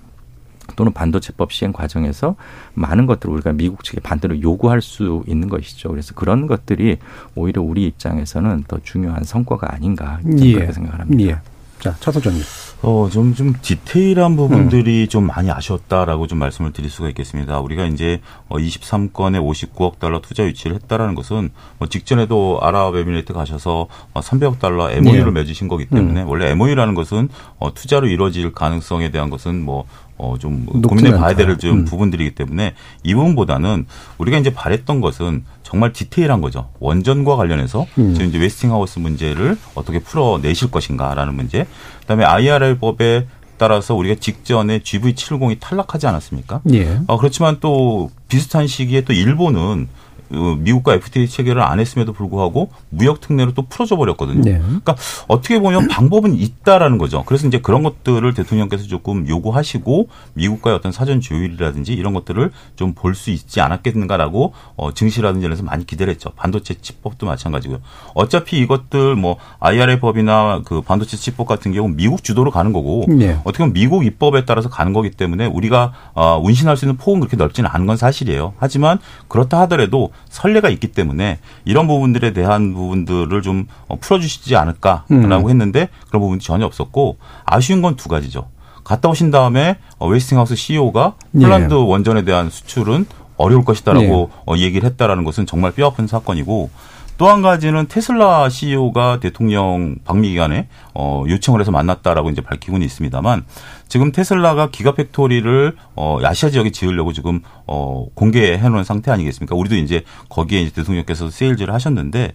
[0.76, 2.36] 또는 반도체법 시행 과정에서
[2.74, 5.90] 많은 것들을 우리가 미국 측에 반대로 요구할 수 있는 것이죠.
[5.90, 6.98] 그래서 그런 것들이
[7.36, 10.54] 오히려 우리 입장에서는 더 중요한 성과가 아닌가 예.
[10.54, 11.24] 그렇게 생각을 합니다.
[11.24, 11.51] 예.
[11.82, 12.44] 자, 차 소장님.
[12.84, 15.08] 어, 좀, 좀 디테일한 부분들이 음.
[15.08, 17.60] 좀 많이 아쉬웠다라고 좀 말씀을 드릴 수가 있겠습니다.
[17.60, 24.54] 우리가 이제 23건에 어, 59억 달러 투자 유치를 했다라는 것은 뭐 직전에도 아랍에미레이트 가셔서 300억
[24.54, 25.42] 어, 달러 MOU를 네.
[25.42, 26.28] 맺으신 거기 때문에 음.
[26.28, 29.86] 원래 MOU라는 것은 어, 투자로 이루어질 가능성에 대한 것은 뭐
[30.18, 31.86] 어, 좀 고민해 봐야 될좀 음.
[31.86, 33.88] 부분들이기 때문에 이 부분보다는
[34.20, 36.68] 우리가 이제 바랬던 것은 정말 디테일한 거죠.
[36.80, 38.14] 원전과 관련해서 음.
[38.14, 41.66] 지금 이제 웨스팅하우스 문제를 어떻게 풀어내실 것인가라는 문제.
[42.02, 46.60] 그다음에 IRL법에 따라서 우리가 직전에 GV70이 탈락하지 않았습니까?
[46.74, 47.00] 예.
[47.08, 53.20] 어, 그렇지만 또 비슷한 시기에 또 일본은 어, 미국과 FTA 체결을 안 했음에도 불구하고 무역
[53.22, 54.42] 특례로 또 풀어져 버렸거든요.
[54.42, 54.60] 네.
[54.60, 54.96] 그러니까
[55.28, 57.24] 어떻게 보면 방법은 있다라는 거죠.
[57.26, 63.16] 그래서 이제 그런 것들을 대통령께서 조금 요구하시고 미국과의 어떤 사전 조율이라든지 이런 것들을 좀 볼
[63.16, 66.32] 수 있지 않았겠는가라고 어, 증시라든지 이런 서 많이 기대를 했죠.
[66.36, 67.80] 반도체 칩법도 마찬가지고요.
[68.14, 73.06] 어차피 이것들 뭐 IRA 법이나 그 반도체 칩법 같은 경우 는 미국 주도로 가는 거고
[73.08, 73.40] 네.
[73.44, 77.38] 어떻게 보면 미국 입법에 따라서 가는 거기 때문에 우리가 어, 운신할 수 있는 폭은 그렇게
[77.38, 78.54] 넓지는 않은 건 사실이에요.
[78.58, 85.50] 하지만 그렇다 하더라도 선례가 있기 때문에 이런 부분들에 대한 부분들을 좀 어, 풀어주시지 않을까라고 음.
[85.50, 88.48] 했는데 그런 부분이 전혀 없었고 아쉬운 건 두 가지죠.
[88.84, 91.78] 갔다 오신 다음에 어, 웨스팅하우스 CEO가 폴란드 예.
[91.78, 93.06] 원전에 대한 수출은
[93.38, 94.62] 어려울 것이다라고 예.
[94.62, 96.70] 얘기를 했다라는 것은 정말 뼈아픈 사건이고
[97.18, 103.46] 또한 가지는 테슬라 CEO가 대통령 방미 기간에 어, 요청을 해서 만났다라고 이제 밝히고는 있습니다만
[103.92, 109.54] 지금 테슬라가 기가팩토리를 어 아시아 지역에 지으려고 지금 어 공개해 놓은 상태 아니겠습니까?
[109.54, 112.32] 우리도 이제 거기에 이제 대통령께서 세일즈를 하셨는데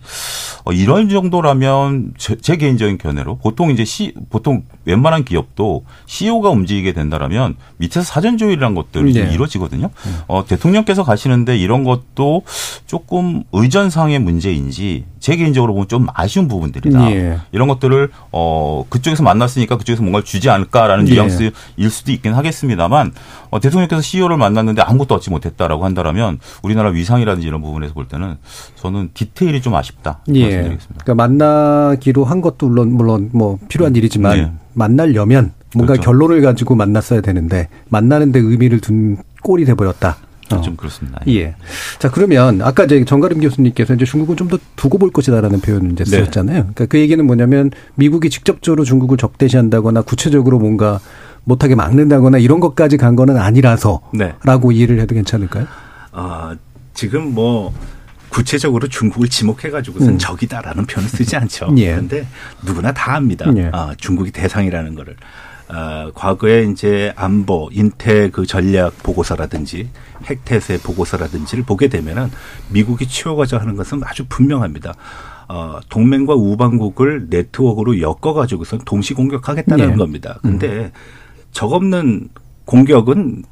[0.67, 6.93] 어 이런 정도라면 제, 제 개인적인 견해로 보통 이제 시 보통 웬만한 기업도 CEO가 움직이게
[6.93, 9.33] 된다라면 밑에서 사전 조율이란 것들이 네.
[9.33, 9.89] 이루어지거든요.
[10.29, 12.43] 어 대통령께서 가시는데 이런 것도
[12.87, 17.11] 조금 의전상의 문제인지 제 개인적으로 보면 좀 아쉬운 부분들이다.
[17.13, 17.39] 예.
[17.51, 21.13] 이런 것들을 어 그쪽에서 만났으니까 그쪽에서 뭔가를 주지 않을까라는 예.
[21.13, 21.46] 뉘앙스
[21.77, 23.13] 일 수도 있긴 하겠습니다만
[23.51, 28.37] 어, 대통령께서 CEO를 만났는데 아무것도 얻지 못했다라고 한다라면 우리나라 위상이라든지 이런 부분에서 볼 때는
[28.77, 30.43] 저는 디테일이 좀 아쉽다 예.
[30.43, 31.05] 말씀드리겠습니다.
[31.05, 34.53] 그러니까 만나기로 한 것도 물론 물론 뭐 필요한 일이지만 네.
[34.75, 36.11] 만나려면 뭔가 그렇죠.
[36.11, 40.17] 결론을 가지고 만났어야 되는데 만나는데 의미를 둔 꼴이 돼 버렸다.
[40.53, 40.61] 어.
[40.61, 41.21] 좀 그렇습니다.
[41.29, 41.57] 예.
[41.99, 46.05] 자, 그러면 아까 이제 정가림 교수님께서 이제 중국은 좀 더 두고 볼 것이다라는 표현을 이제
[46.05, 46.11] 네.
[46.11, 46.59] 쓰셨잖아요.
[46.61, 51.01] 그러니까 그 얘기는 뭐냐면 미국이 직접적으로 중국을 적대시한다거나 구체적으로 뭔가
[51.47, 54.35] 못하게 막는다거나 이런 것까지 간 거는 아니라서라고 네.
[54.75, 55.67] 이해를 해도 괜찮을까요?
[56.11, 56.57] 아,
[56.93, 57.73] 지금 뭐
[58.29, 60.19] 구체적으로 중국을 지목해가지고선 음.
[60.19, 61.73] 적이다라는 표현을 쓰지 않죠.
[61.79, 61.93] 예.
[61.93, 62.27] 그런데
[62.65, 63.47] 누구나 다 압니다.
[63.57, 63.71] 예.
[63.73, 65.15] 아, 중국이 대상이라는 거를.
[65.69, 69.89] 어, 과거에 이제 안보, 인태 그 전략 보고서라든지
[70.25, 72.31] 핵태세 보고서라든지를 보게 되면은
[72.71, 74.95] 미국이 치워가자 하는 것은 아주 분명합니다.
[75.49, 79.97] 어, 동맹과 우방국을 네트워크로 엮어가지고선 동시 공격하겠다는 네.
[79.97, 80.41] 겁니다.
[80.43, 80.91] 근데 음.
[81.57, 82.29] 적 없는
[82.67, 83.43] 공격은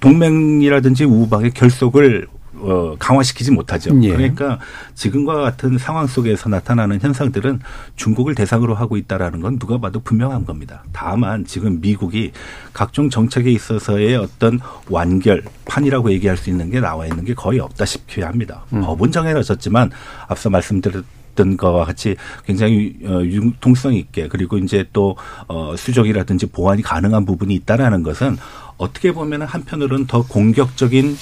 [0.00, 3.90] 동맹이라든지 우방의 결속을 어, 강화시키지 못하죠.
[4.02, 4.10] 예.
[4.10, 4.58] 그러니까
[4.94, 7.60] 지금과 같은 상황 속에서 나타나는 현상들은
[7.96, 10.84] 중국을 대상으로 하고 있다라는 건 누가 봐도 분명한 겁니다.
[10.92, 12.32] 다만 지금 미국이
[12.74, 18.66] 각종 정책에 있어서의 어떤 완결판이라고 얘기할 수 있는 게 나와 있는 게 거의 없다시피 합니다.
[18.74, 18.82] 음.
[18.82, 19.90] 법은 정해졌지만
[20.28, 25.16] 앞서 말씀드렸 던 것과 같이 굉장히 어, 융통성 있게 그리고 이제 또
[25.48, 28.36] 어, 수적이라든지 보완이 가능한 부분이 있다라는 것은
[28.76, 31.16] 어떻게 보면 한편으로는 더 공격적인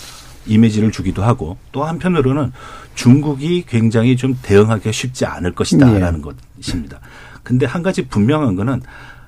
[0.46, 2.52] 이미지를 주기도 하고 또 한편으로는
[2.94, 6.30] 중국이 굉장히 좀 대응하기가 쉽지 않을 것이다라는 네.
[6.58, 7.00] 것입니다.
[7.42, 8.82] 근데 한 가지 분명한 거는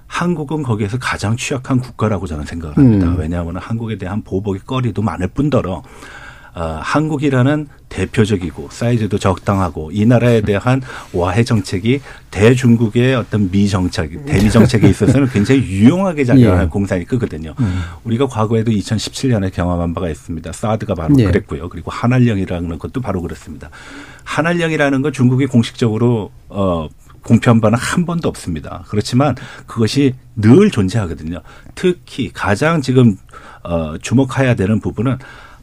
[0.06, 3.06] 한국은 거기에서 가장 취약한 국가라고 저는 생각을 합니다.
[3.06, 3.16] 음.
[3.18, 5.82] 왜냐하면 한국에 대한 보복의 거리도 많을 뿐더러
[6.54, 14.50] 어, 한국이라는 대표적이고 사이즈도 적당하고 이 나라에 대한 와해 정책이 대중국의 어떤 미 정책, 대미
[14.50, 16.68] 정책에 있어서는 굉장히 유용하게 작용하는 예.
[16.68, 17.54] 공산이 크거든요.
[17.60, 17.82] 음.
[18.04, 20.52] 우리가 과거에도 2017년에 경험한 바가 있습니다.
[20.52, 21.24] 사드가 바로 예.
[21.24, 21.68] 그랬고요.
[21.68, 23.70] 그리고 한알령이라는 것도 바로 그렇습니다.
[24.24, 26.88] 한알령이라는 건 중국이 공식적으로 어
[27.22, 28.84] 공표한 바는 한 번도 없습니다.
[28.88, 29.36] 그렇지만
[29.66, 31.40] 그것이 늘 존재하거든요.
[31.74, 33.16] 특히 가장 지금
[33.62, 35.18] 어 주목해야 되는 부분은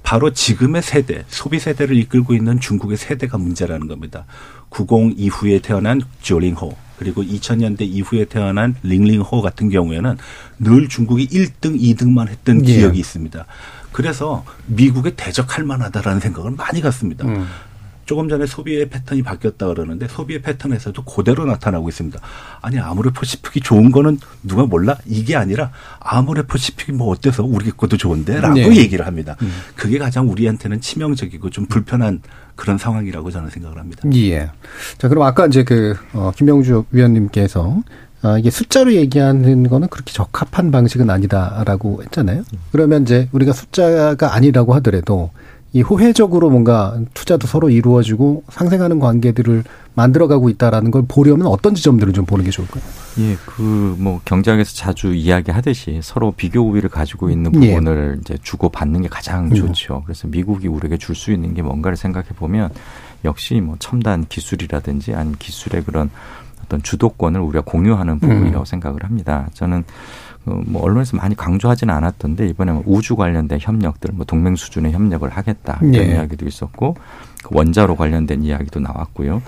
[0.10, 4.26] 바로 지금의 세대, 소비 세대를 이끌고 있는 중국의 세대가 문제라는 겁니다.
[4.69, 10.17] 90 이후에 태어난 조링호 그리고 2000년대 이후에 태어난 링링호 같은 경우에는
[10.58, 12.78] 늘 중국이 1등, 2등만 했던 예.
[12.78, 13.45] 기억이 있습니다.
[13.91, 17.28] 그래서 미국에 대적할 만하다라는 생각을 많이 갖습니다.
[17.28, 17.45] 음.
[18.10, 22.19] 조금 전에 소비의 패턴이 바뀌었다 그러는데 소비의 패턴에서도 그대로 나타나고 있습니다.
[22.60, 24.98] 아니 아모레퍼시픽이 좋은 거는 누가 몰라?
[25.06, 25.69] 이게 아니라
[26.00, 28.78] 아모레퍼시픽이 뭐 어때서 우리 것도 좋은데라고 네.
[28.78, 29.36] 얘기를 합니다.
[29.43, 29.52] 음.
[29.76, 32.24] 그게 가장 우리한테는 치명적이고 좀 불편한
[32.56, 34.02] 그런 상황이라고 저는 생각을 합니다.
[34.15, 34.50] 예.
[34.98, 37.84] 자 그럼 아까 이제 그 어, 김명주 위원님께서
[38.24, 42.43] 아, 이게 숫자로 얘기하는 거는 그렇게 적합한 방식은 아니다라고 했잖아요.
[42.72, 45.30] 그러면 이제 우리가 숫자가 아니라고 하더라도
[45.71, 52.25] 이 호혜적으로 뭔가 투자도 서로 이루어지고 상생하는 관계들을 만들어가고 있다라는 걸 보려면 어떤 지점들을 좀
[52.25, 52.82] 보는 게 좋을까요?
[53.19, 57.75] 예, 그 뭐 경제학에서 자주 이야기하듯이 서로 비교 우위를 가지고 있는 예.
[57.75, 59.53] 부분을 이제 주고 받는 게 가장 음.
[59.53, 60.03] 좋죠.
[60.05, 62.69] 그래서 미국이 우리에게 줄 수 있는 게 뭔가를 생각해 보면
[63.25, 66.10] 역시 뭐 첨단 기술이라든지 아니면 기술의 그런
[66.63, 68.65] 어떤 주도권을 우리가 공유하는 부분이라고 음.
[68.65, 69.49] 생각을 합니다.
[69.53, 69.84] 저는 어,
[70.45, 75.80] 뭐 언론에서 많이 강조하지는 않았던데 이번에 뭐 우주 관련된 협력들, 뭐 동맹 수준의 협력을 하겠다
[75.82, 76.13] 이런 네.
[76.13, 76.95] 이야기도 있었고
[77.43, 79.41] 그 원자로 관련된 이야기도 나왔고요.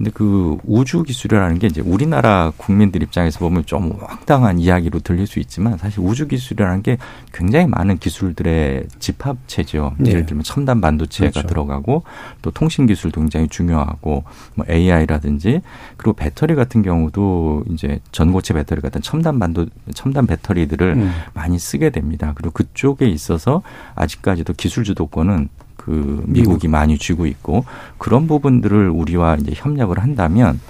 [0.00, 5.40] 근데 그 우주 기술이라는 게 이제 우리나라 국민들 입장에서 보면 좀 황당한 이야기로 들릴 수
[5.40, 6.96] 있지만 사실 우주 기술이라는 게
[7.34, 9.96] 굉장히 많은 기술들의 집합체죠.
[9.98, 10.12] 네.
[10.12, 11.48] 예를 들면 첨단 반도체가 그렇죠.
[11.48, 12.04] 들어가고
[12.40, 15.60] 또 통신 기술도 굉장히 중요하고 뭐 AI라든지
[15.98, 21.12] 그리고 배터리 같은 경우도 이제 전고체 배터리 같은 첨단 반도 첨단 배터리들을 음.
[21.34, 22.32] 많이 쓰게 됩니다.
[22.36, 23.60] 그리고 그쪽에 있어서
[23.96, 25.50] 아직까지도 기술 주도권은
[25.80, 27.64] 그 미국이 많이 쥐고 있고
[27.96, 30.60] 그런 부분들을 우리와 이제 협력을 한다면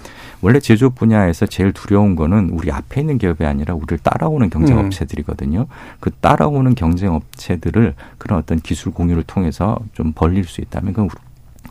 [0.41, 5.67] 원래 제조업 분야에서 제일 두려운 거는 우리 앞에 있는 기업이 아니라 우리를 따라오는 경쟁 업체들이거든요.
[5.99, 11.11] 그 따라오는 경쟁 업체들을 그런 어떤 기술 공유를 통해서 좀 벌릴 수 있다면 그건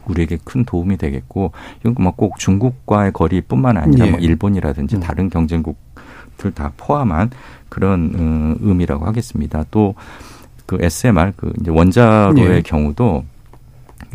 [0.05, 4.11] 우리에게 큰 도움이 되겠고 이건 뭐꼭 중국과의 거리뿐만 아니라 예.
[4.11, 4.99] 뭐 일본이라든지 음.
[4.99, 7.31] 다른 경쟁국들 다 포함한
[7.69, 9.63] 그런 음, 의미라고 하겠습니다.
[9.71, 9.95] 또
[10.69, 12.61] 그 SMR 그 이제 원자로의 예.
[12.61, 13.25] 경우도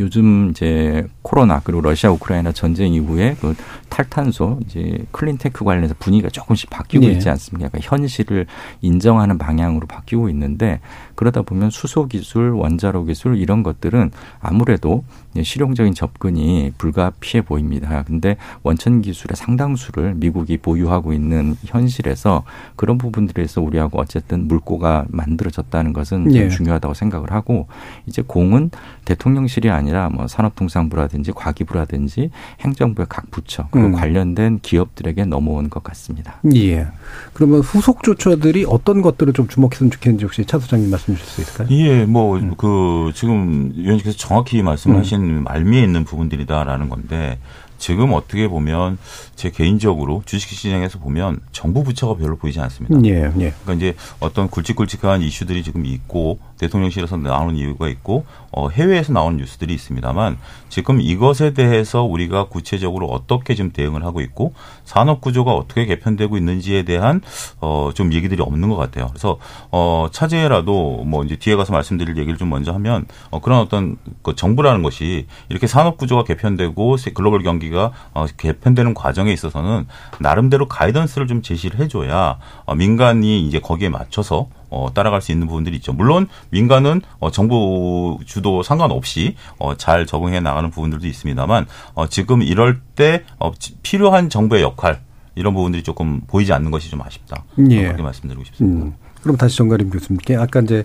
[0.00, 3.54] 요즘 이제 코로나 그리고 러시아 우크라이나 전쟁 이후에 그
[3.94, 7.12] 탈탄소 이제 clean tech 관련해서 분위기가 조금씩 바뀌고 예.
[7.12, 7.66] 있지 않습니까?
[7.66, 8.44] 약간 현실을
[8.80, 10.80] 인정하는 방향으로 바뀌고 있는데
[11.14, 15.04] 그러다 보면 수소 기술, 원자로 기술 이런 것들은 아무래도
[15.40, 18.02] 실용적인 접근이 불가피해 보입니다.
[18.02, 22.42] 근데 원천 기술의 상당수를 미국이 보유하고 있는 현실에서
[22.74, 26.48] 그런 부분들에서 우리하고 어쨌든 물꼬가 만들어졌다는 것은 좀 예.
[26.48, 27.68] 중요하다고 생각을 하고
[28.07, 28.70] 이제 공은
[29.04, 33.92] 대통령실이 아니라 뭐 산업통상부라든지 과기부라든지 행정부의 각 부처 음.
[33.92, 36.40] 관련된 기업들에게 넘어온 것 같습니다.
[36.55, 36.87] 예.
[37.33, 41.68] 그러면 후속 조처들이 어떤 것들을 좀 주목했으면 좋겠는지 혹시 차 소장님 말씀 주실 수 있을까요?
[41.70, 47.38] 예, 뭐, 그, 지금 위원님께서 정확히 말씀하신 말미에 있는 부분들이다라는 건데,
[47.79, 48.97] 지금 어떻게 보면
[49.37, 52.99] 제 개인적으로 주식시장에서 보면 정부 부처가 별로 보이지 않습니다.
[53.05, 53.53] 예, 예.
[53.62, 58.25] 그러니까 이제 어떤 굵직굵직한 이슈들이 지금 있고 대통령실에서 나오는 이유가 있고
[58.57, 60.38] 어, 해외에서 나오는 뉴스들이 있습니다만
[60.69, 66.85] 지금 이것에 대해서 우리가 구체적으로 어떻게 좀 대응을 하고 있고 산업 구조가 어떻게 개편되고 있는지에
[66.85, 67.21] 대한
[67.61, 69.09] 어, 좀 얘기들이 없는 것 같아요.
[69.09, 69.38] 그래서
[69.71, 74.35] 어, 차제라도 뭐 이제 뒤에 가서 말씀드릴 얘기를 좀 먼저 하면 어, 그런 어떤 그
[74.35, 79.87] 정부라는 것이 이렇게 산업 구조가 개편되고 세- 글로벌 경기가 어, 개편되는 과정에 있어서는
[80.21, 85.77] 나름대로 가이던스를 좀 제시를 해줘야 어, 민간이 이제 거기에 맞춰서 어, 따라갈 수 있는 부분들이
[85.77, 85.93] 있죠.
[85.93, 92.81] 물론 민간은 어, 정부 주도 상관없이 어, 잘 적응해 나가는 부분들도 있습니다만 어, 지금 이럴
[92.97, 95.01] 때 어, 지- 필요한 정부의 역할
[95.37, 97.45] 이런 부분들이 조금 보이지 않는 것이 좀 아쉽다.
[97.71, 97.83] 예.
[97.85, 98.87] 그렇게 말씀드리고 싶습니다.
[98.87, 98.95] 음.
[99.23, 100.85] 그럼 다시 정가림 교수님께 아까 이제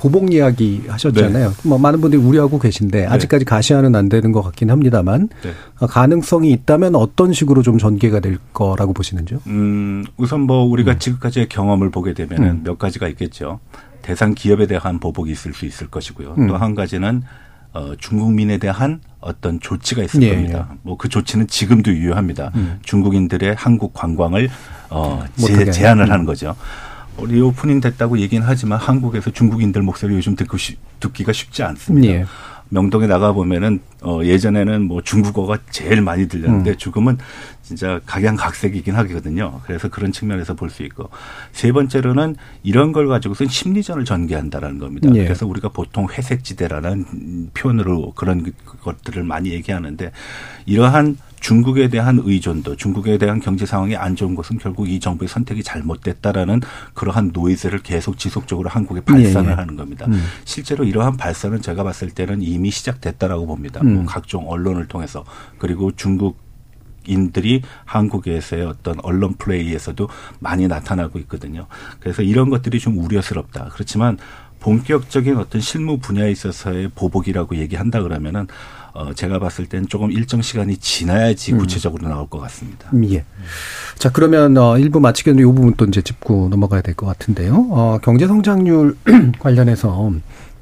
[0.00, 1.52] 보복 이야기 하셨잖아요.
[1.62, 5.50] 뭐 많은 분들이 우려하고 계신데 아직까지 가시화는 안 되는 것 같긴 합니다만 네.
[5.78, 9.40] 어, 가능성이 있다면 어떤 식으로 좀 전개가 될 거라고 보시는지요?
[9.48, 12.62] 음, 우선 뭐 우리가 지금까지의 경험을 보게 되면은 음.
[12.64, 13.60] 몇 가지가 있겠죠.
[14.00, 16.34] 대상 기업에 대한 보복이 있을 수 있을 것이고요.
[16.38, 16.46] 음.
[16.48, 17.22] 또한 가지는
[17.74, 20.76] 어, 중국민에 대한 어떤 조치가 있을 예, 겁니다.
[20.80, 22.52] 뭐그 조치는 지금도 유효합니다.
[22.84, 24.48] 중국인들의 한국 관광을
[24.88, 26.12] 어, 제, 제한을 하는.
[26.12, 26.56] 하는 거죠.
[27.20, 32.08] 어, reopening 됐다고 얘기는 하지만 한국에서 중국인들 목소리 요즘 듣고 쉬- 듣기가 쉽지 않습니다.
[32.08, 32.24] 예.
[32.72, 36.28] 명동에 나가 보면은 어 예전에는 뭐 중국어가 제일 많이 음.
[36.28, 37.18] 들렸는데 지금은
[37.62, 39.60] 진짜 각양각색이긴 하거든요.
[39.66, 41.10] 그래서 그런 측면에서 볼 수 있고
[41.50, 45.08] 세 번째로는 이런 걸 가지고선 심리전을 전개한다라는 겁니다.
[45.14, 45.24] 예.
[45.24, 48.52] 그래서 우리가 보통 회색지대라는 표현으로 그런 그-
[48.82, 50.12] 것들을 많이 얘기하는데
[50.66, 55.62] 이러한 중국에 대한 의존도, 중국에 대한 경제 상황이 안 좋은 것은 결국 이 정부의 선택이
[55.62, 56.60] 잘못됐다라는
[56.94, 59.56] 그러한 노이즈를 계속 지속적으로 한국에 발산을 예, 예.
[59.56, 60.06] 하는 겁니다.
[60.06, 60.22] 음.
[60.44, 63.80] 실제로 이러한 발산은 제가 봤을 때는 이미 시작됐다라고 봅니다.
[63.82, 63.94] 음.
[63.94, 65.24] 뭐 각종 언론을 통해서
[65.58, 66.38] 그리고 중국
[67.06, 71.66] 인들이 한국에서의 어떤 언론 플레이에서도 많이 나타나고 있거든요.
[71.98, 73.70] 그래서 이런 것들이 좀 우려스럽다.
[73.72, 74.18] 그렇지만
[74.60, 78.46] 본격적인 어떤 실무 분야에 있어서의 보복이라고 얘기한다 그러면은
[78.92, 82.88] 어 제가 봤을 땐 조금 일정 시간이 지나야지 구체적으로 나올 것 같습니다.
[82.92, 83.24] 음, 예.
[83.98, 87.68] 자, 그러면 어 1부 마치기 전에 이 부분 또 이제 짚고 넘어가야 될 것 같은데요.
[87.70, 88.96] 어 경제 성장률
[89.38, 90.10] 관련해서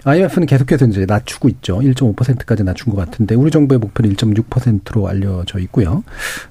[0.09, 1.79] IMF는 계속해서 이제 낮추고 있죠.
[1.79, 6.03] 1.5%까지 낮춘 것 같은데 우리 정부의 목표는 1.6%로 알려져 있고요.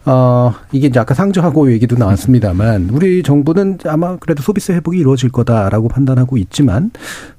[0.06, 5.88] 어, 이게 이제 아까 상저하고 얘기도 나왔습니다만 우리 정부는 아마 그래도 소비세 회복이 이루어질 거다라고
[5.88, 6.92] 판단하고 있지만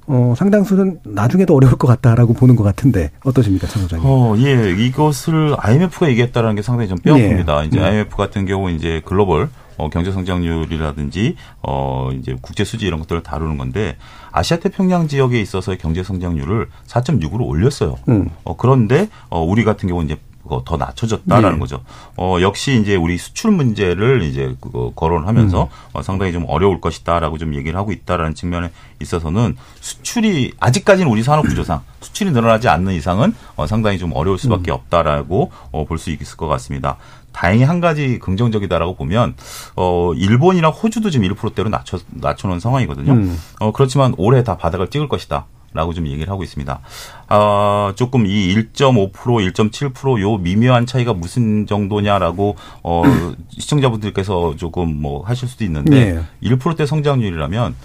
[0.07, 4.05] 어, 상당수는 나중에도 어려울 것 같다라고 보는 것 같은데 어떠십니까, 장 소장님?
[4.07, 7.61] 어, 예, 이것을 IMF가 얘기했다라는 게 상당히 좀 뼈아픕니다.
[7.61, 7.67] 예.
[7.67, 7.83] 이제 음.
[7.83, 13.57] IMF 같은 경우 이제 글로벌 어, 경제 성장률이라든지 어 이제 국제 수지 이런 것들을 다루는
[13.57, 13.95] 건데
[14.31, 17.95] 아시아 태평양 지역에 있어서의 경제 성장률을 4.6으로 올렸어요.
[18.09, 18.29] 음.
[18.43, 20.17] 어 그런데 어 우리 같은 경우 이제
[20.65, 21.59] 더 낮춰졌다라는 예.
[21.59, 21.83] 거죠.
[22.17, 25.67] 어 역시 이제 우리 수출 문제를 이제 그거 거론하면서 음.
[25.93, 31.43] 어, 상당히 좀 어려울 것이다라고 좀 얘기를 하고 있다라는 측면에 있어서는 수출이 아직까지는 우리 산업
[31.43, 34.37] 구조상 수출이 늘어나지 않는 이상은 어, 상당히 좀 어려울 음.
[34.39, 36.97] 수밖에 없다라고 어, 볼 수 있을 것 같습니다.
[37.39, 39.33] 다행히 한 가지 긍정적이다라고 보면
[39.77, 43.13] 어 일본이나 호주도 지금 1%대로 낮춰 낮춰놓은 상황이거든요.
[43.13, 43.39] 음.
[43.61, 45.45] 어 그렇지만 올해 다 바닥을 찍을 것이다.
[45.71, 46.79] 라고 좀 얘기를 하고 있습니다.
[47.27, 53.03] 아, 조금 이 1.5%, 1.7%요 미묘한 차이가 무슨 정도냐라고 어
[53.57, 56.49] 시청자분들께서 조금 뭐 하실 수도 있는데 네.
[56.49, 57.75] 1%대 성장률이라면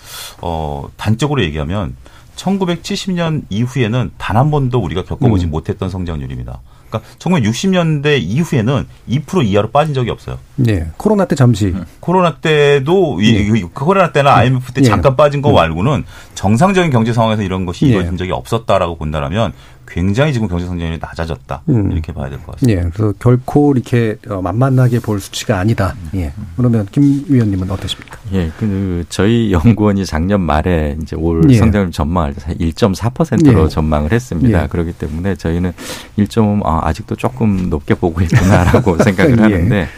[0.40, 1.95] 어 단적으로 얘기하면
[2.35, 5.51] 1970년 이후에는 단 한 번도 우리가 겪어보지 음.
[5.51, 6.61] 못했던 성장률입니다.
[6.94, 10.38] 그러니까 1960년대 이후에는 2% 이하로 빠진 적이 없어요.
[10.57, 10.87] 네.
[10.96, 11.74] 코로나 때 잠시.
[12.00, 14.85] 코로나 때도 이, 이 코로나 때나 IMF 때 예.
[14.87, 15.54] 잠깐 빠진 거 음.
[15.54, 16.04] 말고는
[16.35, 17.90] 정상적인 경제 상황에서 이런 것이 예.
[17.90, 19.52] 이루어진 적이 없었다라고 본다면
[19.87, 21.92] 굉장히 지금 경제 성장률이 낮아졌다 음.
[21.92, 22.81] 이렇게 봐야 될 것 같습니다.
[22.81, 22.90] 예.
[22.92, 25.94] 그래서 결코 이렇게 어, 만만하게 볼 수치가 아니다.
[26.14, 26.33] 예.
[26.57, 28.18] 그러면 김 위원님은 어떠십니까?
[28.33, 31.55] 예, 그 저희 연구원이 작년 말에 이제 올 예.
[31.57, 33.68] 성장률 전망을 1.4%로 예.
[33.68, 34.64] 전망을 했습니다.
[34.64, 34.66] 예.
[34.68, 35.73] 그렇기 때문에 저희는
[36.18, 39.42] 1.5 아, 아직도 조금 높게 보고 있구나라고 생각을 예.
[39.42, 39.88] 하는데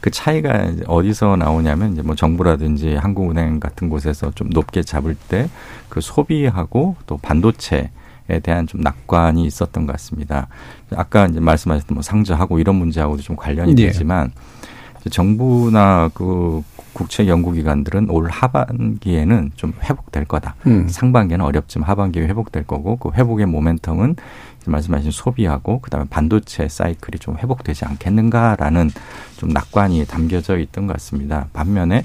[0.00, 5.48] 그 차이가 어디서 나오냐면 이제 뭐 정부라든지 한국은행 같은 곳에서 좀 높게 잡을 때
[5.88, 7.90] 그 소비하고 또 반도체 에
[8.42, 10.48] 대한 좀 낙관이 있었던 것 같습니다.
[10.94, 13.86] 아까 이제 말씀하셨던 뭐 상저하고 이런 문제하고도 좀 관련이 예.
[13.86, 14.32] 되지만
[15.10, 16.62] 정부나 그
[16.94, 20.54] 국책 연구기관들은 올 하반기에는 좀 회복될 거다.
[20.66, 20.88] 음.
[20.88, 24.16] 상반기는 어렵지만 하반기에 회복될 거고 그 회복의 모멘텀은
[24.66, 28.90] 말씀하신 소비하고 그다음에 반도체 사이클이 좀 회복되지 않겠는가라는
[29.36, 31.48] 좀 낙관이 담겨져 있던 것 같습니다.
[31.52, 32.04] 반면에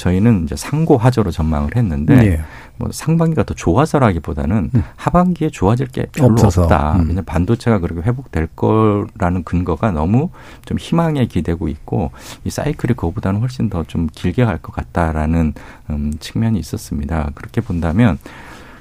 [0.00, 2.40] 저희는 이제 상고 하저로 전망을 했는데 예.
[2.78, 4.82] 뭐 상반기가 더 좋아서라기보다는 음.
[4.96, 6.62] 하반기에 좋아질 게 별로 없어서.
[6.62, 6.92] 없다.
[6.94, 7.00] 음.
[7.00, 10.30] 왜냐하면 반도체가 그렇게 회복될 거라는 근거가 너무
[10.64, 12.12] 좀 희망에 기대고 있고
[12.44, 15.52] 이 사이클이 그거보다는 훨씬 더 좀 길게 갈 것 같다라는
[15.90, 17.30] 음, 측면이 있었습니다.
[17.34, 18.18] 그렇게 본다면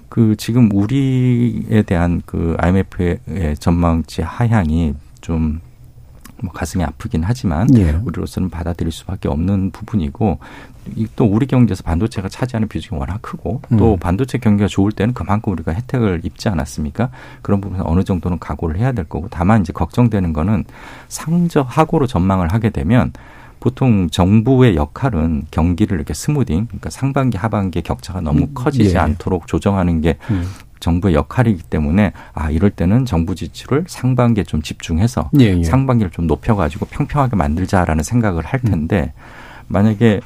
[0.07, 5.59] 그 지금 우리에 대한 그 IMF의 전망치 하향이 좀
[6.43, 7.91] 뭐 가슴이 아프긴 하지만 예.
[7.91, 10.39] 우리로서는 받아들일 수밖에 없는 부분이고
[10.95, 13.99] 이또 우리 경제에서 반도체가 차지하는 비중이 워낙 크고 또 음.
[13.99, 17.09] 반도체 경기가 좋을 때는 그만큼 우리가 혜택을 입지 않았습니까?
[17.41, 20.63] 그런 부분은 어느 정도는 각오를 해야 될 거고 다만 이제 걱정되는 거는
[21.09, 23.13] 상저하고로 전망을 하게 되면
[23.59, 28.99] 보통 정부의 역할은 경기를 이렇게 스무딩, 그러니까 상반기 하반기 격차가 너무 음, 커지지 예.
[28.99, 30.45] 않도록 조정하는 게 음.
[30.79, 35.63] 정부의 역할이기 때문에 아 이럴 때는 정부 지출을 상반기에 좀 집중해서 예, 예.
[35.63, 38.69] 상반기를 좀 높여가지고 평평하게 만들자라는 생각을 할 음.
[38.69, 39.13] 텐데
[39.67, 40.21] 만약에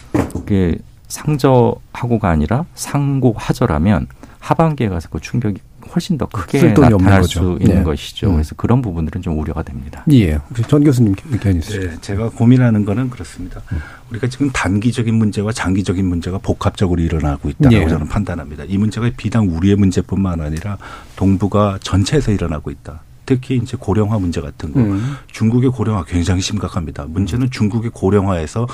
[0.46, 4.08] 그 상저하고가 아니라 상고하저라면
[4.40, 5.60] 하반기에 가서 그 충격이
[5.94, 7.28] 훨씬 더 크게 나타날 거죠.
[7.28, 7.84] 수 있는 네.
[7.84, 8.28] 것이죠.
[8.28, 8.34] 음.
[8.34, 10.04] 그래서 그런 부분들은 좀 우려가 됩니다.
[10.12, 10.34] 예.
[10.50, 11.90] 혹시 전 교수님 의견 있으세요?
[11.90, 13.62] 네, 제가 고민하는 거는 그렇습니다.
[14.10, 17.88] 우리가 지금 단기적인 문제와 장기적인 문제가 복합적으로 일어나고 있다고 예.
[17.88, 18.66] 저는 판단합니다.
[18.68, 20.78] 이 문제가 비단 우리의 문제뿐만 아니라
[21.16, 23.02] 동북아 전체에서 일어나고 있다.
[23.26, 24.80] 특히 이제 고령화 문제 같은 거.
[24.80, 25.16] 음.
[25.32, 27.06] 중국의 고령화 굉장히 심각합니다.
[27.08, 28.68] 문제는 중국의 고령화에서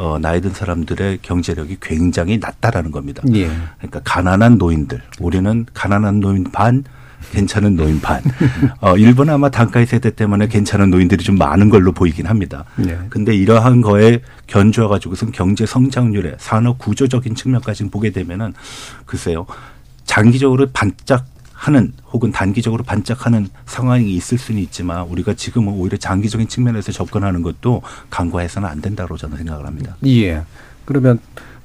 [0.00, 3.22] 어, 나이 든 사람들의 경제력이 굉장히 낮다라는 겁니다.
[3.34, 3.50] 예.
[3.76, 6.84] 그러니까 가난한 노인들, 우리는 가난한 노인 반,
[7.32, 8.22] 괜찮은 노인 반.
[8.80, 12.64] 어, 일본은 아마 단가의 세대 때문에 괜찮은 노인들이 좀 많은 걸로 보이긴 합니다.
[12.76, 12.98] 네.
[13.10, 18.54] 근데 이러한 거에 견주어 가지고선 경제 성장률에 산업 구조적인 측면까지 보게 되면은
[19.04, 19.44] 글쎄요.
[20.06, 21.26] 장기적으로 반짝
[21.60, 27.82] 하는 혹은 단기적으로 반짝하는 상황이 있을 수는 있지만 우리가 지금은 오히려 장기적인 측면에서 접근하는 것도
[28.08, 29.94] 간과해서는 안 된다고 저는 생각을 합니다.
[30.06, 30.42] 예.
[30.86, 31.20] 그러면